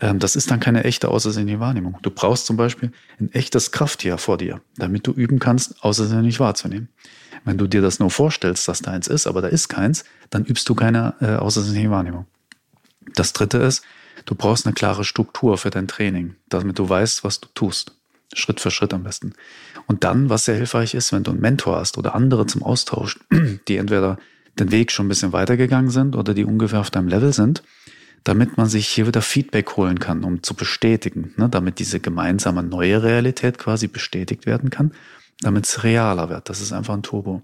Ähm, 0.00 0.18
das 0.18 0.36
ist 0.36 0.50
dann 0.50 0.60
keine 0.60 0.84
echte 0.84 1.08
außersinnliche 1.08 1.60
Wahrnehmung. 1.60 1.98
Du 2.02 2.10
brauchst 2.10 2.46
zum 2.46 2.56
Beispiel 2.56 2.92
ein 3.20 3.32
echtes 3.32 3.72
Krafttier 3.72 4.18
vor 4.18 4.38
dir, 4.38 4.60
damit 4.76 5.06
du 5.06 5.12
üben 5.12 5.38
kannst, 5.38 5.82
außersinnlich 5.82 6.40
wahrzunehmen. 6.40 6.88
Wenn 7.44 7.58
du 7.58 7.66
dir 7.66 7.82
das 7.82 7.98
nur 7.98 8.10
vorstellst, 8.10 8.68
dass 8.68 8.82
da 8.82 8.92
eins 8.92 9.08
ist, 9.08 9.26
aber 9.26 9.40
da 9.42 9.48
ist 9.48 9.68
keins, 9.68 10.04
dann 10.30 10.44
übst 10.44 10.68
du 10.68 10.74
keine 10.74 11.14
äh, 11.20 11.36
außersinnliche 11.36 11.90
Wahrnehmung. 11.90 12.26
Das 13.14 13.32
dritte 13.32 13.58
ist, 13.58 13.82
du 14.26 14.34
brauchst 14.34 14.66
eine 14.66 14.74
klare 14.74 15.04
Struktur 15.04 15.56
für 15.56 15.70
dein 15.70 15.88
Training, 15.88 16.34
damit 16.48 16.78
du 16.78 16.88
weißt, 16.88 17.24
was 17.24 17.40
du 17.40 17.48
tust. 17.54 17.94
Schritt 18.34 18.60
für 18.60 18.70
Schritt 18.70 18.92
am 18.92 19.04
besten. 19.04 19.32
Und 19.86 20.04
dann, 20.04 20.28
was 20.28 20.44
sehr 20.44 20.56
hilfreich 20.56 20.94
ist, 20.94 21.12
wenn 21.12 21.22
du 21.22 21.30
einen 21.30 21.40
Mentor 21.40 21.76
hast 21.76 21.96
oder 21.96 22.14
andere 22.14 22.44
zum 22.46 22.62
Austausch, 22.62 23.18
die 23.68 23.78
entweder 23.78 24.18
den 24.58 24.70
Weg 24.70 24.92
schon 24.92 25.06
ein 25.06 25.08
bisschen 25.08 25.32
weitergegangen 25.32 25.90
sind 25.90 26.16
oder 26.16 26.34
die 26.34 26.44
ungefähr 26.44 26.80
auf 26.80 26.90
deinem 26.90 27.08
Level 27.08 27.32
sind, 27.32 27.62
damit 28.28 28.58
man 28.58 28.66
sich 28.66 28.86
hier 28.86 29.06
wieder 29.06 29.22
Feedback 29.22 29.78
holen 29.78 29.98
kann, 29.98 30.22
um 30.22 30.42
zu 30.42 30.54
bestätigen, 30.54 31.32
ne, 31.38 31.48
damit 31.48 31.78
diese 31.78 31.98
gemeinsame 31.98 32.62
neue 32.62 33.02
Realität 33.02 33.56
quasi 33.56 33.88
bestätigt 33.88 34.44
werden 34.44 34.68
kann, 34.68 34.92
damit 35.40 35.64
es 35.64 35.82
realer 35.82 36.28
wird. 36.28 36.50
Das 36.50 36.60
ist 36.60 36.72
einfach 36.72 36.92
ein 36.92 37.02
Turbo. 37.02 37.40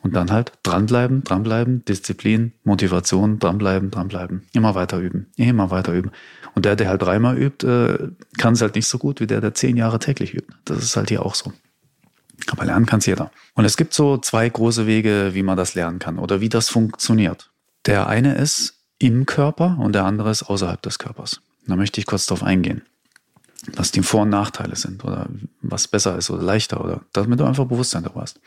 Und 0.00 0.16
dann 0.16 0.30
halt 0.30 0.52
dranbleiben, 0.62 1.22
dranbleiben, 1.22 1.84
Disziplin, 1.84 2.52
Motivation, 2.64 3.40
dranbleiben, 3.40 3.90
dranbleiben. 3.90 4.46
Immer 4.54 4.74
weiter 4.74 5.00
üben, 5.00 5.26
immer 5.36 5.70
weiter 5.70 5.92
üben. 5.92 6.12
Und 6.54 6.64
der, 6.64 6.76
der 6.76 6.88
halt 6.88 7.02
dreimal 7.02 7.36
übt, 7.36 7.66
äh, 7.66 8.08
kann 8.38 8.54
es 8.54 8.62
halt 8.62 8.74
nicht 8.74 8.86
so 8.86 8.96
gut 8.96 9.20
wie 9.20 9.26
der, 9.26 9.42
der 9.42 9.52
zehn 9.52 9.76
Jahre 9.76 9.98
täglich 9.98 10.32
übt. 10.32 10.50
Das 10.64 10.82
ist 10.82 10.96
halt 10.96 11.10
hier 11.10 11.26
auch 11.26 11.34
so. 11.34 11.52
Aber 12.50 12.64
lernen 12.64 12.86
kann 12.86 13.00
es 13.00 13.06
jeder. 13.06 13.30
Und 13.52 13.66
es 13.66 13.76
gibt 13.76 13.92
so 13.92 14.16
zwei 14.16 14.48
große 14.48 14.86
Wege, 14.86 15.34
wie 15.34 15.42
man 15.42 15.58
das 15.58 15.74
lernen 15.74 15.98
kann 15.98 16.18
oder 16.18 16.40
wie 16.40 16.48
das 16.48 16.70
funktioniert. 16.70 17.50
Der 17.84 18.06
eine 18.06 18.34
ist, 18.36 18.81
im 19.02 19.26
Körper 19.26 19.78
und 19.80 19.94
der 19.94 20.04
andere 20.04 20.30
ist 20.30 20.44
außerhalb 20.44 20.80
des 20.80 20.98
Körpers. 20.98 21.40
Da 21.66 21.76
möchte 21.76 22.00
ich 22.00 22.06
kurz 22.06 22.26
darauf 22.26 22.42
eingehen, 22.42 22.82
was 23.74 23.90
die 23.90 24.02
Vor- 24.02 24.22
und 24.22 24.30
Nachteile 24.30 24.76
sind 24.76 25.04
oder 25.04 25.28
was 25.60 25.88
besser 25.88 26.16
ist 26.16 26.30
oder 26.30 26.42
leichter 26.42 26.82
oder 26.82 27.02
damit 27.12 27.40
du 27.40 27.44
einfach 27.44 27.66
Bewusstsein 27.66 28.04
darüber 28.04 28.22
hast. 28.22 28.40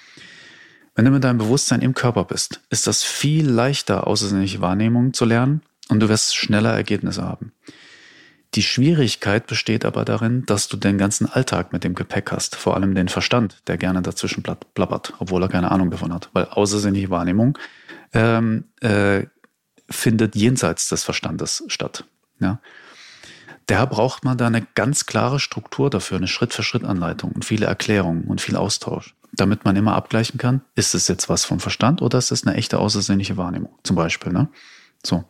Wenn 0.95 1.05
du 1.05 1.11
mit 1.11 1.25
deinem 1.25 1.39
Bewusstsein 1.39 1.81
im 1.81 1.93
Körper 1.93 2.23
bist, 2.23 2.61
ist 2.69 2.87
das 2.87 3.03
viel 3.03 3.47
leichter, 3.49 4.07
außersinnliche 4.07 4.61
Wahrnehmungen 4.61 5.13
zu 5.13 5.25
lernen 5.25 5.61
und 5.89 5.99
du 5.99 6.07
wirst 6.07 6.35
schneller 6.35 6.73
Ergebnisse 6.73 7.23
haben. 7.23 7.51
Die 8.53 8.63
Schwierigkeit 8.63 9.47
besteht 9.47 9.83
aber 9.83 10.05
darin, 10.05 10.45
dass 10.45 10.69
du 10.69 10.77
den 10.77 10.97
ganzen 10.97 11.25
Alltag 11.25 11.73
mit 11.73 11.83
dem 11.83 11.95
Gepäck 11.95 12.31
hast, 12.31 12.55
vor 12.55 12.75
allem 12.75 12.95
den 12.95 13.09
Verstand, 13.09 13.61
der 13.67 13.77
gerne 13.77 14.01
dazwischen 14.01 14.43
plappert, 14.43 15.13
obwohl 15.19 15.43
er 15.43 15.49
keine 15.49 15.71
Ahnung 15.71 15.91
davon 15.91 16.13
hat, 16.13 16.29
weil 16.31 16.45
außersinnliche 16.45 17.09
Wahrnehmung 17.09 17.57
ähm, 18.13 18.63
äh, 18.79 19.25
findet 19.89 20.35
jenseits 20.35 20.89
des 20.89 21.03
Verstandes 21.03 21.63
statt. 21.67 22.05
Ja? 22.39 22.59
Da 23.67 23.85
braucht 23.85 24.23
man 24.23 24.37
da 24.37 24.47
eine 24.47 24.65
ganz 24.75 25.05
klare 25.05 25.39
Struktur 25.39 25.89
dafür, 25.89 26.17
eine 26.17 26.27
Schritt-für-Schritt-Anleitung 26.27 27.31
und 27.31 27.45
viele 27.45 27.65
Erklärungen 27.65 28.25
und 28.25 28.41
viel 28.41 28.55
Austausch, 28.55 29.15
damit 29.33 29.65
man 29.65 29.75
immer 29.75 29.95
abgleichen 29.95 30.37
kann, 30.37 30.61
ist 30.75 30.93
es 30.93 31.07
jetzt 31.07 31.29
was 31.29 31.45
vom 31.45 31.59
Verstand 31.59 32.01
oder 32.01 32.17
ist 32.17 32.31
es 32.31 32.45
eine 32.45 32.55
echte 32.55 32.77
außersinnliche 32.77 33.37
Wahrnehmung, 33.37 33.73
zum 33.83 33.95
Beispiel. 33.95 34.31
Ne? 34.31 34.49
So. 35.03 35.25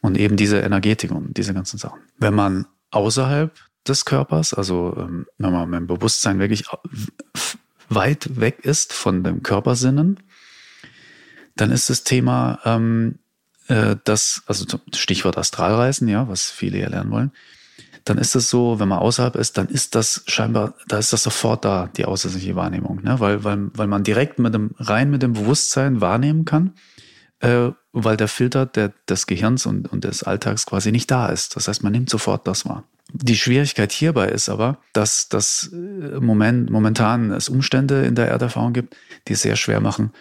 Und 0.00 0.18
eben 0.18 0.36
diese 0.36 0.58
Energetik 0.58 1.12
und 1.12 1.36
diese 1.36 1.54
ganzen 1.54 1.78
Sachen. 1.78 2.00
Wenn 2.18 2.34
man 2.34 2.66
außerhalb 2.90 3.56
des 3.86 4.04
Körpers, 4.04 4.54
also 4.54 4.94
ähm, 4.98 5.26
wenn 5.38 5.52
man 5.52 5.70
mit 5.70 5.80
dem 5.80 5.86
Bewusstsein 5.86 6.40
wirklich 6.40 6.64
weit 7.88 8.40
weg 8.40 8.60
ist 8.64 8.92
von 8.92 9.22
dem 9.22 9.42
Körpersinnen, 9.42 10.20
dann 11.56 11.70
ist 11.70 11.90
das 11.90 12.02
Thema 12.04 12.58
ähm, 12.64 13.18
äh, 13.72 13.96
das, 14.04 14.42
also 14.46 14.66
Stichwort 14.94 15.38
Astralreisen, 15.38 16.06
ja, 16.06 16.28
was 16.28 16.50
viele 16.50 16.78
ja 16.78 16.88
lernen 16.88 17.10
wollen, 17.10 17.32
dann 18.04 18.18
ist 18.18 18.34
es 18.34 18.50
so, 18.50 18.78
wenn 18.78 18.88
man 18.88 18.98
außerhalb 18.98 19.36
ist, 19.36 19.56
dann 19.56 19.68
ist 19.68 19.94
das 19.94 20.24
scheinbar, 20.26 20.74
da 20.88 20.98
ist 20.98 21.12
das 21.12 21.22
sofort 21.22 21.64
da, 21.64 21.88
die 21.96 22.04
außersinnliche 22.04 22.56
Wahrnehmung, 22.56 23.02
ne? 23.02 23.18
weil, 23.20 23.44
weil, 23.44 23.70
weil 23.74 23.86
man 23.86 24.02
direkt 24.02 24.38
mit 24.38 24.52
dem, 24.52 24.72
rein 24.78 25.10
mit 25.10 25.22
dem 25.22 25.32
Bewusstsein 25.32 26.00
wahrnehmen 26.00 26.44
kann, 26.44 26.74
äh, 27.40 27.70
weil 27.92 28.16
der 28.16 28.28
Filter 28.28 28.66
der, 28.66 28.92
des 29.08 29.26
Gehirns 29.26 29.64
und, 29.64 29.90
und 29.90 30.04
des 30.04 30.22
Alltags 30.22 30.66
quasi 30.66 30.92
nicht 30.92 31.10
da 31.10 31.28
ist. 31.28 31.56
Das 31.56 31.68
heißt, 31.68 31.82
man 31.82 31.92
nimmt 31.92 32.10
sofort 32.10 32.46
das 32.46 32.66
wahr. 32.66 32.84
Die 33.12 33.36
Schwierigkeit 33.36 33.92
hierbei 33.92 34.28
ist 34.28 34.48
aber, 34.48 34.78
dass 34.92 35.28
das 35.28 35.70
äh, 35.72 36.20
Moment, 36.20 36.70
momentan 36.70 37.30
es 37.30 37.48
Umstände 37.48 38.04
in 38.04 38.16
der 38.16 38.28
Erderfahrung 38.28 38.72
gibt, 38.72 38.96
die 39.28 39.34
es 39.34 39.42
sehr 39.42 39.56
schwer 39.56 39.80
machen, 39.80 40.12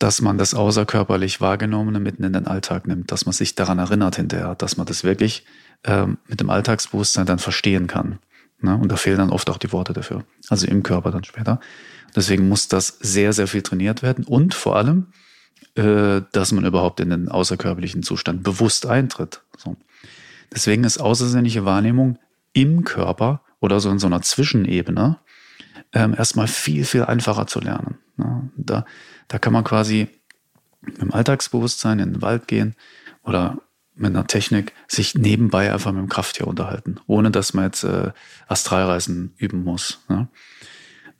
dass 0.00 0.22
man 0.22 0.38
das 0.38 0.54
außerkörperlich 0.54 1.42
Wahrgenommene 1.42 2.00
mitten 2.00 2.24
in 2.24 2.32
den 2.32 2.46
Alltag 2.46 2.86
nimmt, 2.86 3.12
dass 3.12 3.26
man 3.26 3.34
sich 3.34 3.54
daran 3.54 3.78
erinnert 3.78 4.16
hinterher, 4.16 4.54
dass 4.54 4.78
man 4.78 4.86
das 4.86 5.04
wirklich 5.04 5.44
ähm, 5.84 6.16
mit 6.26 6.40
dem 6.40 6.48
Alltagsbewusstsein 6.48 7.26
dann 7.26 7.38
verstehen 7.38 7.86
kann. 7.86 8.18
Ne? 8.62 8.76
Und 8.76 8.90
da 8.90 8.96
fehlen 8.96 9.18
dann 9.18 9.30
oft 9.30 9.50
auch 9.50 9.58
die 9.58 9.72
Worte 9.72 9.92
dafür, 9.92 10.24
also 10.48 10.66
im 10.66 10.82
Körper 10.82 11.10
dann 11.10 11.22
später. 11.22 11.60
Deswegen 12.16 12.48
muss 12.48 12.66
das 12.66 12.98
sehr, 13.00 13.34
sehr 13.34 13.46
viel 13.46 13.60
trainiert 13.60 14.02
werden 14.02 14.24
und 14.24 14.54
vor 14.54 14.76
allem, 14.76 15.08
äh, 15.74 16.22
dass 16.32 16.50
man 16.52 16.64
überhaupt 16.64 17.00
in 17.00 17.10
den 17.10 17.28
außerkörperlichen 17.28 18.02
Zustand 18.02 18.42
bewusst 18.42 18.86
eintritt. 18.86 19.42
So. 19.58 19.76
Deswegen 20.50 20.84
ist 20.84 20.96
außersinnliche 20.96 21.66
Wahrnehmung 21.66 22.18
im 22.54 22.84
Körper 22.84 23.42
oder 23.60 23.80
so 23.80 23.90
in 23.90 23.98
so 23.98 24.06
einer 24.06 24.22
Zwischenebene 24.22 25.18
ähm, 25.92 26.14
erstmal 26.16 26.46
viel, 26.46 26.84
viel 26.84 27.04
einfacher 27.04 27.46
zu 27.46 27.60
lernen. 27.60 27.98
Ne? 28.16 28.50
Da, 28.56 28.84
da 29.28 29.38
kann 29.38 29.52
man 29.52 29.64
quasi 29.64 30.08
mit 30.80 31.00
dem 31.00 31.12
Alltagsbewusstsein 31.12 31.98
in 31.98 32.14
den 32.14 32.22
Wald 32.22 32.48
gehen 32.48 32.74
oder 33.22 33.58
mit 33.94 34.10
einer 34.10 34.26
Technik 34.26 34.72
sich 34.88 35.14
nebenbei 35.14 35.72
einfach 35.72 35.92
mit 35.92 36.00
dem 36.00 36.08
Krafttier 36.08 36.46
unterhalten, 36.46 36.98
ohne 37.06 37.30
dass 37.30 37.52
man 37.52 37.66
jetzt 37.66 37.84
äh, 37.84 38.12
Astralreisen 38.48 39.34
üben 39.36 39.62
muss. 39.62 40.00
Ne? 40.08 40.28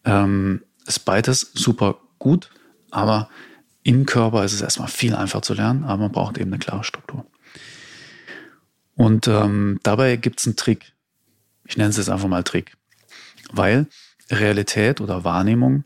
Ähm, 0.04 0.62
ist 0.86 1.00
beides 1.00 1.50
super 1.54 1.98
gut, 2.18 2.50
aber 2.90 3.28
im 3.82 4.06
Körper 4.06 4.44
ist 4.44 4.52
es 4.52 4.62
erstmal 4.62 4.88
viel 4.88 5.14
einfacher 5.14 5.42
zu 5.42 5.54
lernen, 5.54 5.84
aber 5.84 6.04
man 6.04 6.12
braucht 6.12 6.38
eben 6.38 6.50
eine 6.50 6.58
klare 6.58 6.84
Struktur. 6.84 7.26
Und 8.94 9.28
ähm, 9.28 9.80
dabei 9.82 10.16
gibt 10.16 10.40
es 10.40 10.46
einen 10.46 10.56
Trick. 10.56 10.92
Ich 11.64 11.76
nenne 11.76 11.90
es 11.90 11.96
jetzt 11.96 12.10
einfach 12.10 12.28
mal 12.28 12.42
Trick. 12.42 12.76
Weil 13.52 13.86
Realität 14.30 15.00
oder 15.00 15.24
Wahrnehmung 15.24 15.84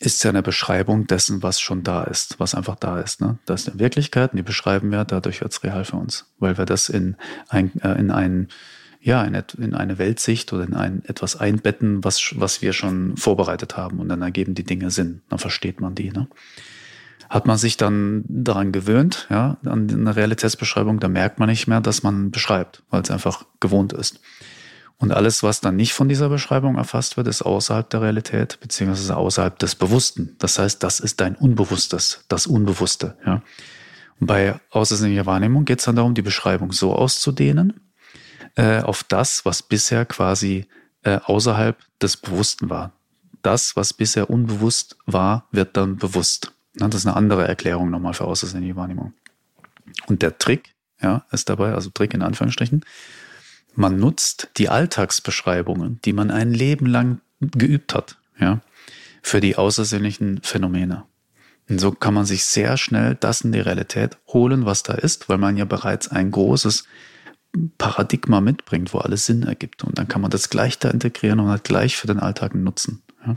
ist 0.00 0.22
ja 0.24 0.30
eine 0.30 0.42
Beschreibung 0.42 1.06
dessen, 1.06 1.42
was 1.42 1.60
schon 1.60 1.82
da 1.82 2.04
ist, 2.04 2.40
was 2.40 2.54
einfach 2.54 2.76
da 2.76 3.00
ist. 3.00 3.20
Ne? 3.20 3.38
Das 3.46 3.62
ist 3.62 3.68
eine 3.68 3.80
Wirklichkeit 3.80 4.32
und 4.32 4.38
die 4.38 4.42
beschreiben 4.42 4.90
wir, 4.90 5.04
dadurch 5.04 5.40
wird 5.40 5.52
es 5.52 5.62
real 5.62 5.84
für 5.84 5.96
uns, 5.96 6.32
weil 6.38 6.56
wir 6.58 6.64
das 6.64 6.88
in 6.88 7.16
ein, 7.48 7.72
äh, 7.80 7.98
in 7.98 8.10
ein 8.10 8.48
ja, 9.00 9.22
in, 9.22 9.34
in 9.58 9.74
eine 9.74 9.98
Weltsicht 9.98 10.50
oder 10.54 10.64
in 10.64 10.72
ein 10.72 11.04
etwas 11.04 11.36
einbetten, 11.36 12.02
was, 12.02 12.40
was 12.40 12.62
wir 12.62 12.72
schon 12.72 13.18
vorbereitet 13.18 13.76
haben 13.76 14.00
und 14.00 14.08
dann 14.08 14.22
ergeben 14.22 14.54
die 14.54 14.64
Dinge 14.64 14.90
Sinn. 14.90 15.20
Dann 15.28 15.38
versteht 15.38 15.78
man 15.78 15.94
die. 15.94 16.10
Ne? 16.10 16.26
Hat 17.28 17.46
man 17.46 17.58
sich 17.58 17.76
dann 17.76 18.24
daran 18.28 18.72
gewöhnt, 18.72 19.26
ja, 19.28 19.58
an 19.66 19.90
eine 19.90 20.16
Realitätsbeschreibung, 20.16 21.00
da 21.00 21.08
merkt 21.08 21.38
man 21.38 21.50
nicht 21.50 21.66
mehr, 21.66 21.82
dass 21.82 22.02
man 22.02 22.30
beschreibt, 22.30 22.82
weil 22.88 23.02
es 23.02 23.10
einfach 23.10 23.44
gewohnt 23.60 23.92
ist. 23.92 24.20
Und 24.98 25.12
alles, 25.12 25.42
was 25.42 25.60
dann 25.60 25.76
nicht 25.76 25.92
von 25.92 26.08
dieser 26.08 26.28
Beschreibung 26.28 26.76
erfasst 26.76 27.16
wird, 27.16 27.26
ist 27.26 27.42
außerhalb 27.42 27.90
der 27.90 28.02
Realität, 28.02 28.58
beziehungsweise 28.60 29.16
außerhalb 29.16 29.58
des 29.58 29.74
Bewussten. 29.74 30.36
Das 30.38 30.58
heißt, 30.58 30.82
das 30.82 31.00
ist 31.00 31.20
dein 31.20 31.34
Unbewusstes, 31.34 32.24
das 32.28 32.46
Unbewusste. 32.46 33.16
Ja. 33.26 33.42
Und 34.20 34.28
bei 34.28 34.58
außersinnlicher 34.70 35.26
Wahrnehmung 35.26 35.64
geht 35.64 35.80
es 35.80 35.84
dann 35.84 35.96
darum, 35.96 36.14
die 36.14 36.22
Beschreibung 36.22 36.72
so 36.72 36.94
auszudehnen, 36.94 37.80
äh, 38.54 38.80
auf 38.80 39.02
das, 39.02 39.44
was 39.44 39.62
bisher 39.62 40.04
quasi 40.04 40.66
äh, 41.02 41.18
außerhalb 41.24 41.76
des 42.00 42.16
Bewussten 42.16 42.70
war. 42.70 42.92
Das, 43.42 43.76
was 43.76 43.92
bisher 43.92 44.30
unbewusst 44.30 44.96
war, 45.06 45.48
wird 45.50 45.76
dann 45.76 45.96
bewusst. 45.96 46.52
Das 46.74 46.94
ist 46.94 47.06
eine 47.06 47.16
andere 47.16 47.46
Erklärung 47.46 47.90
nochmal 47.90 48.14
für 48.14 48.24
außersinnliche 48.24 48.76
Wahrnehmung. 48.76 49.12
Und 50.06 50.22
der 50.22 50.38
Trick, 50.38 50.74
ja, 51.02 51.24
ist 51.30 51.48
dabei, 51.48 51.74
also 51.74 51.90
Trick 51.90 52.14
in 52.14 52.22
Anführungsstrichen, 52.22 52.84
man 53.74 53.98
nutzt 53.98 54.50
die 54.56 54.68
Alltagsbeschreibungen, 54.68 56.00
die 56.04 56.12
man 56.12 56.30
ein 56.30 56.52
Leben 56.52 56.86
lang 56.86 57.20
geübt 57.40 57.94
hat, 57.94 58.18
ja, 58.38 58.60
für 59.22 59.40
die 59.40 59.56
außersinnlichen 59.56 60.40
Phänomene. 60.42 61.04
Und 61.68 61.80
so 61.80 61.92
kann 61.92 62.14
man 62.14 62.26
sich 62.26 62.44
sehr 62.44 62.76
schnell 62.76 63.16
das 63.18 63.40
in 63.40 63.52
die 63.52 63.60
Realität 63.60 64.18
holen, 64.28 64.66
was 64.66 64.82
da 64.82 64.94
ist, 64.94 65.28
weil 65.28 65.38
man 65.38 65.56
ja 65.56 65.64
bereits 65.64 66.08
ein 66.08 66.30
großes 66.30 66.84
Paradigma 67.78 68.40
mitbringt, 68.40 68.92
wo 68.92 68.98
alles 68.98 69.26
Sinn 69.26 69.44
ergibt. 69.44 69.84
Und 69.84 69.98
dann 69.98 70.08
kann 70.08 70.20
man 70.20 70.30
das 70.30 70.50
gleich 70.50 70.78
da 70.78 70.90
integrieren 70.90 71.40
und 71.40 71.48
halt 71.48 71.64
gleich 71.64 71.96
für 71.96 72.06
den 72.06 72.18
Alltag 72.20 72.54
nutzen. 72.54 73.02
Ja. 73.26 73.36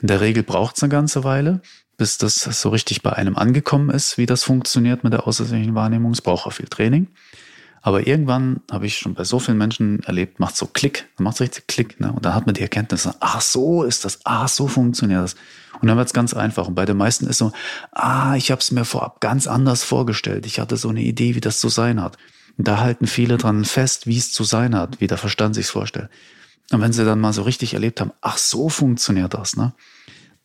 In 0.00 0.08
der 0.08 0.20
Regel 0.20 0.42
braucht 0.42 0.76
es 0.76 0.82
eine 0.82 0.90
ganze 0.90 1.24
Weile, 1.24 1.60
bis 1.96 2.18
das 2.18 2.36
so 2.36 2.68
richtig 2.70 3.02
bei 3.02 3.12
einem 3.12 3.36
angekommen 3.36 3.90
ist, 3.90 4.18
wie 4.18 4.26
das 4.26 4.44
funktioniert 4.44 5.04
mit 5.04 5.12
der 5.12 5.26
außersinnlichen 5.26 5.74
Wahrnehmung. 5.74 6.12
Es 6.12 6.22
braucht 6.22 6.46
auch 6.46 6.52
viel 6.52 6.68
Training. 6.68 7.08
Aber 7.86 8.04
irgendwann 8.04 8.62
habe 8.68 8.84
ich 8.86 8.98
schon 8.98 9.14
bei 9.14 9.22
so 9.22 9.38
vielen 9.38 9.58
Menschen 9.58 10.02
erlebt, 10.02 10.40
macht 10.40 10.56
so 10.56 10.66
Klick, 10.66 11.06
macht 11.18 11.36
so 11.36 11.44
richtig 11.44 11.68
Klick, 11.68 12.00
ne? 12.00 12.10
Und 12.10 12.24
dann 12.24 12.34
hat 12.34 12.44
man 12.44 12.56
die 12.56 12.62
Erkenntnis, 12.62 13.08
ach 13.20 13.40
so 13.40 13.84
ist 13.84 14.04
das, 14.04 14.18
ach 14.24 14.48
so 14.48 14.66
funktioniert 14.66 15.22
das. 15.22 15.36
Und 15.80 15.86
dann 15.86 15.96
wird 15.96 16.08
es 16.08 16.12
ganz 16.12 16.34
einfach. 16.34 16.66
Und 16.66 16.74
bei 16.74 16.84
den 16.84 16.96
meisten 16.96 17.28
ist 17.28 17.38
so, 17.38 17.52
ah, 17.92 18.34
ich 18.34 18.50
habe 18.50 18.60
es 18.60 18.72
mir 18.72 18.84
vorab 18.84 19.20
ganz 19.20 19.46
anders 19.46 19.84
vorgestellt. 19.84 20.46
Ich 20.46 20.58
hatte 20.58 20.76
so 20.76 20.88
eine 20.88 21.00
Idee, 21.00 21.36
wie 21.36 21.40
das 21.40 21.60
zu 21.60 21.68
sein 21.68 22.02
hat. 22.02 22.18
Und 22.58 22.66
da 22.66 22.80
halten 22.80 23.06
viele 23.06 23.36
dran 23.36 23.64
fest, 23.64 24.08
wie 24.08 24.18
es 24.18 24.32
zu 24.32 24.42
sein 24.42 24.74
hat, 24.74 25.00
wie 25.00 25.06
der 25.06 25.18
Verstand 25.18 25.54
sich 25.54 25.68
vorstellt. 25.68 26.10
Und 26.72 26.80
wenn 26.80 26.92
sie 26.92 27.04
dann 27.04 27.20
mal 27.20 27.32
so 27.32 27.42
richtig 27.42 27.74
erlebt 27.74 28.00
haben, 28.00 28.10
ach 28.20 28.38
so 28.38 28.68
funktioniert 28.68 29.32
das, 29.32 29.56
ne? 29.56 29.74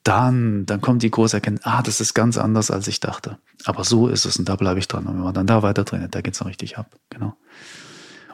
dann, 0.04 0.66
dann 0.66 0.82
kommt 0.82 1.04
die 1.04 1.12
große 1.12 1.38
Erkenntnis, 1.38 1.66
ah, 1.66 1.82
das 1.82 2.02
ist 2.02 2.14
ganz 2.14 2.38
anders, 2.38 2.72
als 2.72 2.88
ich 2.88 3.00
dachte. 3.00 3.38
Aber 3.66 3.84
so 3.84 4.08
ist 4.08 4.26
es 4.26 4.38
und 4.38 4.50
da 4.50 4.56
bleibe 4.56 4.80
ich 4.80 4.88
dran. 4.88 5.06
Und 5.06 5.16
wenn 5.16 5.24
man 5.24 5.34
dann 5.34 5.48
da 5.48 5.64
weiter 5.64 5.86
trainiert, 5.86 6.16
da 6.16 6.22
geht's 6.22 6.40
noch 6.40 6.48
richtig 6.48 6.78
ab. 6.78 6.96
Genau. 7.10 7.36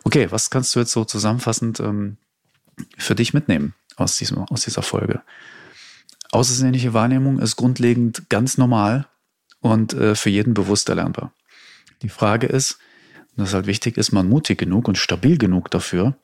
Okay, 0.03 0.31
was 0.31 0.49
kannst 0.49 0.75
du 0.75 0.79
jetzt 0.79 0.91
so 0.91 1.03
zusammenfassend 1.05 1.79
ähm, 1.79 2.17
für 2.97 3.15
dich 3.15 3.33
mitnehmen 3.33 3.73
aus, 3.95 4.17
diesem, 4.17 4.39
aus 4.39 4.61
dieser 4.61 4.81
Folge? 4.81 5.21
Außersinnliche 6.31 6.93
Wahrnehmung 6.93 7.39
ist 7.39 7.55
grundlegend 7.55 8.29
ganz 8.29 8.57
normal 8.57 9.07
und 9.59 9.93
äh, 9.93 10.15
für 10.15 10.29
jeden 10.29 10.53
bewusst 10.53 10.89
erlernbar. 10.89 11.33
Die 12.01 12.09
Frage 12.09 12.47
ist, 12.47 12.79
und 13.35 13.43
das 13.43 13.53
halt 13.53 13.67
wichtig 13.67 13.97
ist, 13.97 14.11
man 14.11 14.27
mutig 14.27 14.57
genug 14.57 14.87
und 14.87 14.97
stabil 14.97 15.37
genug 15.37 15.71
dafür, 15.71 16.17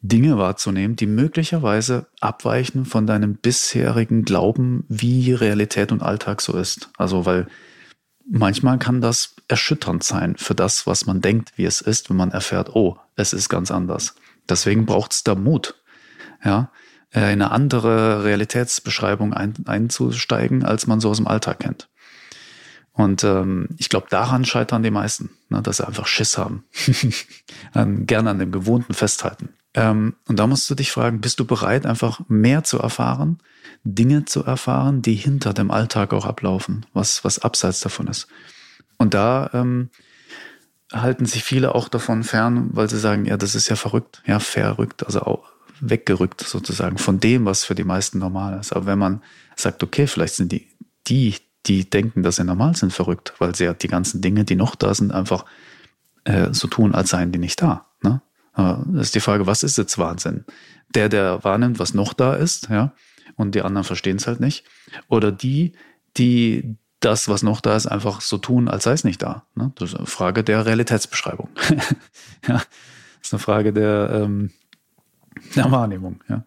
Dinge 0.00 0.36
wahrzunehmen, 0.36 0.96
die 0.96 1.06
möglicherweise 1.06 2.06
abweichen 2.20 2.84
von 2.84 3.06
deinem 3.06 3.36
bisherigen 3.36 4.24
Glauben, 4.24 4.84
wie 4.88 5.32
Realität 5.32 5.92
und 5.92 6.02
Alltag 6.02 6.40
so 6.40 6.56
ist. 6.56 6.90
Also, 6.98 7.24
weil 7.24 7.46
manchmal 8.30 8.78
kann 8.78 9.00
das 9.00 9.34
erschütternd 9.48 10.04
sein 10.04 10.36
für 10.36 10.54
das, 10.54 10.86
was 10.86 11.06
man 11.06 11.20
denkt, 11.20 11.52
wie 11.56 11.64
es 11.64 11.80
ist, 11.80 12.10
wenn 12.10 12.16
man 12.16 12.30
erfährt, 12.30 12.74
oh, 12.74 12.96
es 13.16 13.32
ist 13.32 13.48
ganz 13.48 13.70
anders. 13.70 14.14
Deswegen 14.48 14.86
braucht 14.86 15.12
es 15.12 15.24
da 15.24 15.34
Mut, 15.34 15.74
ja, 16.44 16.70
in 17.12 17.22
eine 17.22 17.50
andere 17.50 18.24
Realitätsbeschreibung 18.24 19.34
ein, 19.34 19.54
einzusteigen, 19.66 20.64
als 20.64 20.86
man 20.86 21.00
so 21.00 21.10
aus 21.10 21.18
dem 21.18 21.26
Alltag 21.26 21.60
kennt. 21.60 21.88
Und 22.92 23.24
ähm, 23.24 23.68
ich 23.78 23.88
glaube, 23.88 24.06
daran 24.10 24.44
scheitern 24.44 24.82
die 24.82 24.90
meisten, 24.90 25.30
ne, 25.48 25.62
dass 25.62 25.78
sie 25.78 25.86
einfach 25.86 26.06
Schiss 26.06 26.36
haben. 26.36 26.64
Gerne 27.74 28.30
an 28.30 28.38
dem 28.38 28.52
Gewohnten 28.52 28.94
festhalten. 28.94 29.50
Ähm, 29.74 30.14
und 30.28 30.38
da 30.38 30.46
musst 30.46 30.68
du 30.68 30.74
dich 30.74 30.92
fragen, 30.92 31.20
bist 31.20 31.40
du 31.40 31.46
bereit, 31.46 31.86
einfach 31.86 32.20
mehr 32.28 32.62
zu 32.64 32.78
erfahren, 32.78 33.38
Dinge 33.84 34.24
zu 34.24 34.44
erfahren, 34.44 35.02
die 35.02 35.14
hinter 35.14 35.54
dem 35.54 35.70
Alltag 35.70 36.12
auch 36.12 36.26
ablaufen, 36.26 36.86
was, 36.92 37.24
was 37.24 37.38
abseits 37.38 37.80
davon 37.80 38.06
ist. 38.06 38.28
Und 38.98 39.14
da 39.14 39.50
ähm, 39.54 39.90
halten 40.92 41.26
sich 41.26 41.42
viele 41.42 41.74
auch 41.74 41.88
davon 41.88 42.22
fern, 42.22 42.70
weil 42.72 42.88
sie 42.90 42.98
sagen, 42.98 43.24
ja, 43.24 43.36
das 43.36 43.54
ist 43.54 43.68
ja 43.68 43.76
verrückt, 43.76 44.22
ja, 44.26 44.38
verrückt, 44.38 45.06
also 45.06 45.22
auch 45.22 45.52
weggerückt 45.80 46.42
sozusagen 46.42 46.98
von 46.98 47.18
dem, 47.18 47.44
was 47.44 47.64
für 47.64 47.74
die 47.74 47.84
meisten 47.84 48.18
normal 48.18 48.58
ist. 48.60 48.72
Aber 48.72 48.86
wenn 48.86 48.98
man 48.98 49.22
sagt, 49.56 49.82
okay, 49.82 50.06
vielleicht 50.06 50.34
sind 50.34 50.52
die, 50.52 50.68
die, 51.06 51.36
die 51.66 51.88
denken, 51.88 52.22
dass 52.22 52.36
sie 52.36 52.44
normal 52.44 52.76
sind, 52.76 52.92
verrückt, 52.92 53.34
weil 53.38 53.54
sie 53.54 53.64
ja 53.64 53.74
die 53.74 53.88
ganzen 53.88 54.20
Dinge, 54.20 54.44
die 54.44 54.54
noch 54.54 54.74
da 54.74 54.94
sind, 54.94 55.12
einfach 55.12 55.44
äh, 56.24 56.52
so 56.52 56.68
tun, 56.68 56.94
als 56.94 57.10
seien 57.10 57.32
die 57.32 57.38
nicht 57.38 57.60
da. 57.60 57.86
Ne? 58.56 58.84
Das 58.92 59.06
ist 59.06 59.14
die 59.14 59.20
Frage, 59.20 59.46
was 59.46 59.62
ist 59.62 59.78
jetzt 59.78 59.98
Wahnsinn? 59.98 60.44
Der, 60.94 61.08
der 61.08 61.42
wahrnimmt, 61.44 61.78
was 61.78 61.94
noch 61.94 62.12
da 62.12 62.34
ist, 62.34 62.68
ja, 62.68 62.92
und 63.36 63.54
die 63.54 63.62
anderen 63.62 63.84
verstehen 63.84 64.16
es 64.16 64.26
halt 64.26 64.40
nicht. 64.40 64.64
Oder 65.08 65.32
die, 65.32 65.72
die 66.16 66.76
das, 67.00 67.28
was 67.28 67.42
noch 67.42 67.60
da 67.60 67.76
ist, 67.76 67.86
einfach 67.86 68.20
so 68.20 68.38
tun, 68.38 68.68
als 68.68 68.84
sei 68.84 68.92
es 68.92 69.04
nicht 69.04 69.22
da. 69.22 69.44
Ne? 69.54 69.72
Das 69.76 69.90
ist 69.90 69.96
eine 69.96 70.06
Frage 70.06 70.44
der 70.44 70.64
Realitätsbeschreibung. 70.66 71.48
ja, 72.46 72.54
das 72.54 72.68
ist 73.22 73.32
eine 73.32 73.40
Frage 73.40 73.72
der, 73.72 74.10
ähm, 74.12 74.50
der 75.56 75.70
Wahrnehmung. 75.70 76.22
Ja. 76.28 76.44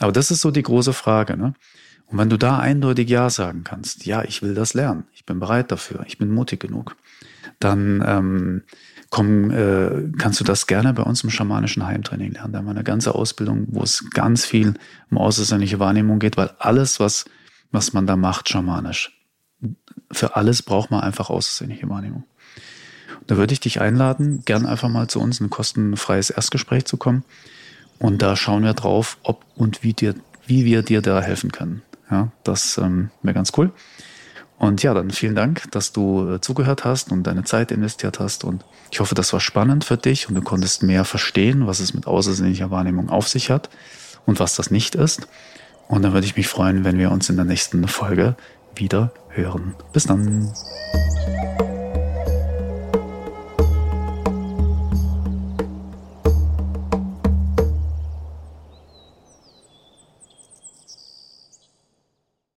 Aber 0.00 0.12
das 0.12 0.30
ist 0.30 0.40
so 0.40 0.50
die 0.50 0.62
große 0.62 0.92
Frage. 0.92 1.36
Ne? 1.36 1.54
Und 2.06 2.18
wenn 2.18 2.30
du 2.30 2.38
da 2.38 2.58
eindeutig 2.58 3.08
Ja 3.08 3.28
sagen 3.28 3.64
kannst, 3.64 4.06
ja, 4.06 4.22
ich 4.22 4.42
will 4.42 4.54
das 4.54 4.74
lernen, 4.74 5.04
ich 5.12 5.26
bin 5.26 5.38
bereit 5.40 5.70
dafür, 5.70 6.04
ich 6.06 6.16
bin 6.16 6.30
mutig 6.30 6.60
genug, 6.60 6.96
dann 7.58 8.02
ähm, 8.06 8.62
komm, 9.10 9.50
äh, 9.50 10.10
kannst 10.18 10.40
du 10.40 10.44
das 10.44 10.66
gerne 10.66 10.92
bei 10.92 11.02
uns 11.02 11.24
im 11.24 11.30
schamanischen 11.30 11.86
Heimtraining 11.86 12.32
lernen. 12.32 12.52
Da 12.52 12.58
haben 12.58 12.66
wir 12.66 12.72
eine 12.72 12.84
ganze 12.84 13.14
Ausbildung, 13.14 13.66
wo 13.70 13.82
es 13.82 14.10
ganz 14.10 14.44
viel 14.44 14.74
um 15.10 15.18
außersinnliche 15.18 15.78
Wahrnehmung 15.78 16.18
geht, 16.18 16.36
weil 16.36 16.50
alles, 16.58 17.00
was, 17.00 17.24
was 17.72 17.92
man 17.92 18.06
da 18.06 18.16
macht, 18.16 18.48
schamanisch, 18.48 19.18
für 20.12 20.36
alles 20.36 20.62
braucht 20.62 20.90
man 20.90 21.00
einfach 21.00 21.30
außersinnliche 21.30 21.88
Wahrnehmung. 21.88 22.24
da 23.26 23.36
würde 23.36 23.52
ich 23.52 23.60
dich 23.60 23.80
einladen, 23.80 24.42
gern 24.44 24.66
einfach 24.66 24.88
mal 24.88 25.08
zu 25.08 25.20
uns 25.20 25.40
in 25.40 25.46
ein 25.46 25.50
kostenfreies 25.50 26.30
Erstgespräch 26.30 26.84
zu 26.84 26.96
kommen. 26.96 27.24
Und 27.98 28.22
da 28.22 28.36
schauen 28.36 28.62
wir 28.62 28.74
drauf, 28.74 29.18
ob 29.22 29.44
und 29.56 29.82
wie 29.82 29.92
dir, 29.92 30.14
wie 30.46 30.64
wir 30.64 30.82
dir 30.82 31.02
da 31.02 31.20
helfen 31.20 31.50
können. 31.50 31.82
Ja, 32.10 32.30
das 32.44 32.78
ähm, 32.78 33.10
wäre 33.22 33.34
ganz 33.34 33.52
cool. 33.56 33.72
Und 34.58 34.82
ja, 34.82 34.92
dann 34.92 35.10
vielen 35.10 35.36
Dank, 35.36 35.70
dass 35.70 35.92
du 35.92 36.34
äh, 36.34 36.40
zugehört 36.40 36.84
hast 36.84 37.12
und 37.12 37.22
deine 37.22 37.44
Zeit 37.44 37.70
investiert 37.70 38.18
hast. 38.18 38.42
Und 38.42 38.64
ich 38.90 39.00
hoffe, 39.00 39.14
das 39.14 39.32
war 39.32 39.40
spannend 39.40 39.84
für 39.84 39.96
dich 39.96 40.28
und 40.28 40.34
du 40.34 40.42
konntest 40.42 40.82
mehr 40.82 41.04
verstehen, 41.04 41.66
was 41.66 41.80
es 41.80 41.94
mit 41.94 42.06
außersinnlicher 42.06 42.70
Wahrnehmung 42.70 43.08
auf 43.08 43.28
sich 43.28 43.50
hat 43.50 43.70
und 44.26 44.40
was 44.40 44.56
das 44.56 44.70
nicht 44.70 44.94
ist. 44.96 45.28
Und 45.86 46.02
dann 46.02 46.12
würde 46.12 46.26
ich 46.26 46.36
mich 46.36 46.48
freuen, 46.48 46.84
wenn 46.84 46.98
wir 46.98 47.12
uns 47.12 47.30
in 47.30 47.36
der 47.36 47.44
nächsten 47.44 47.86
Folge 47.86 48.36
wieder 48.74 49.12
hören. 49.30 49.74
Bis 49.92 50.04
dann. 50.04 50.52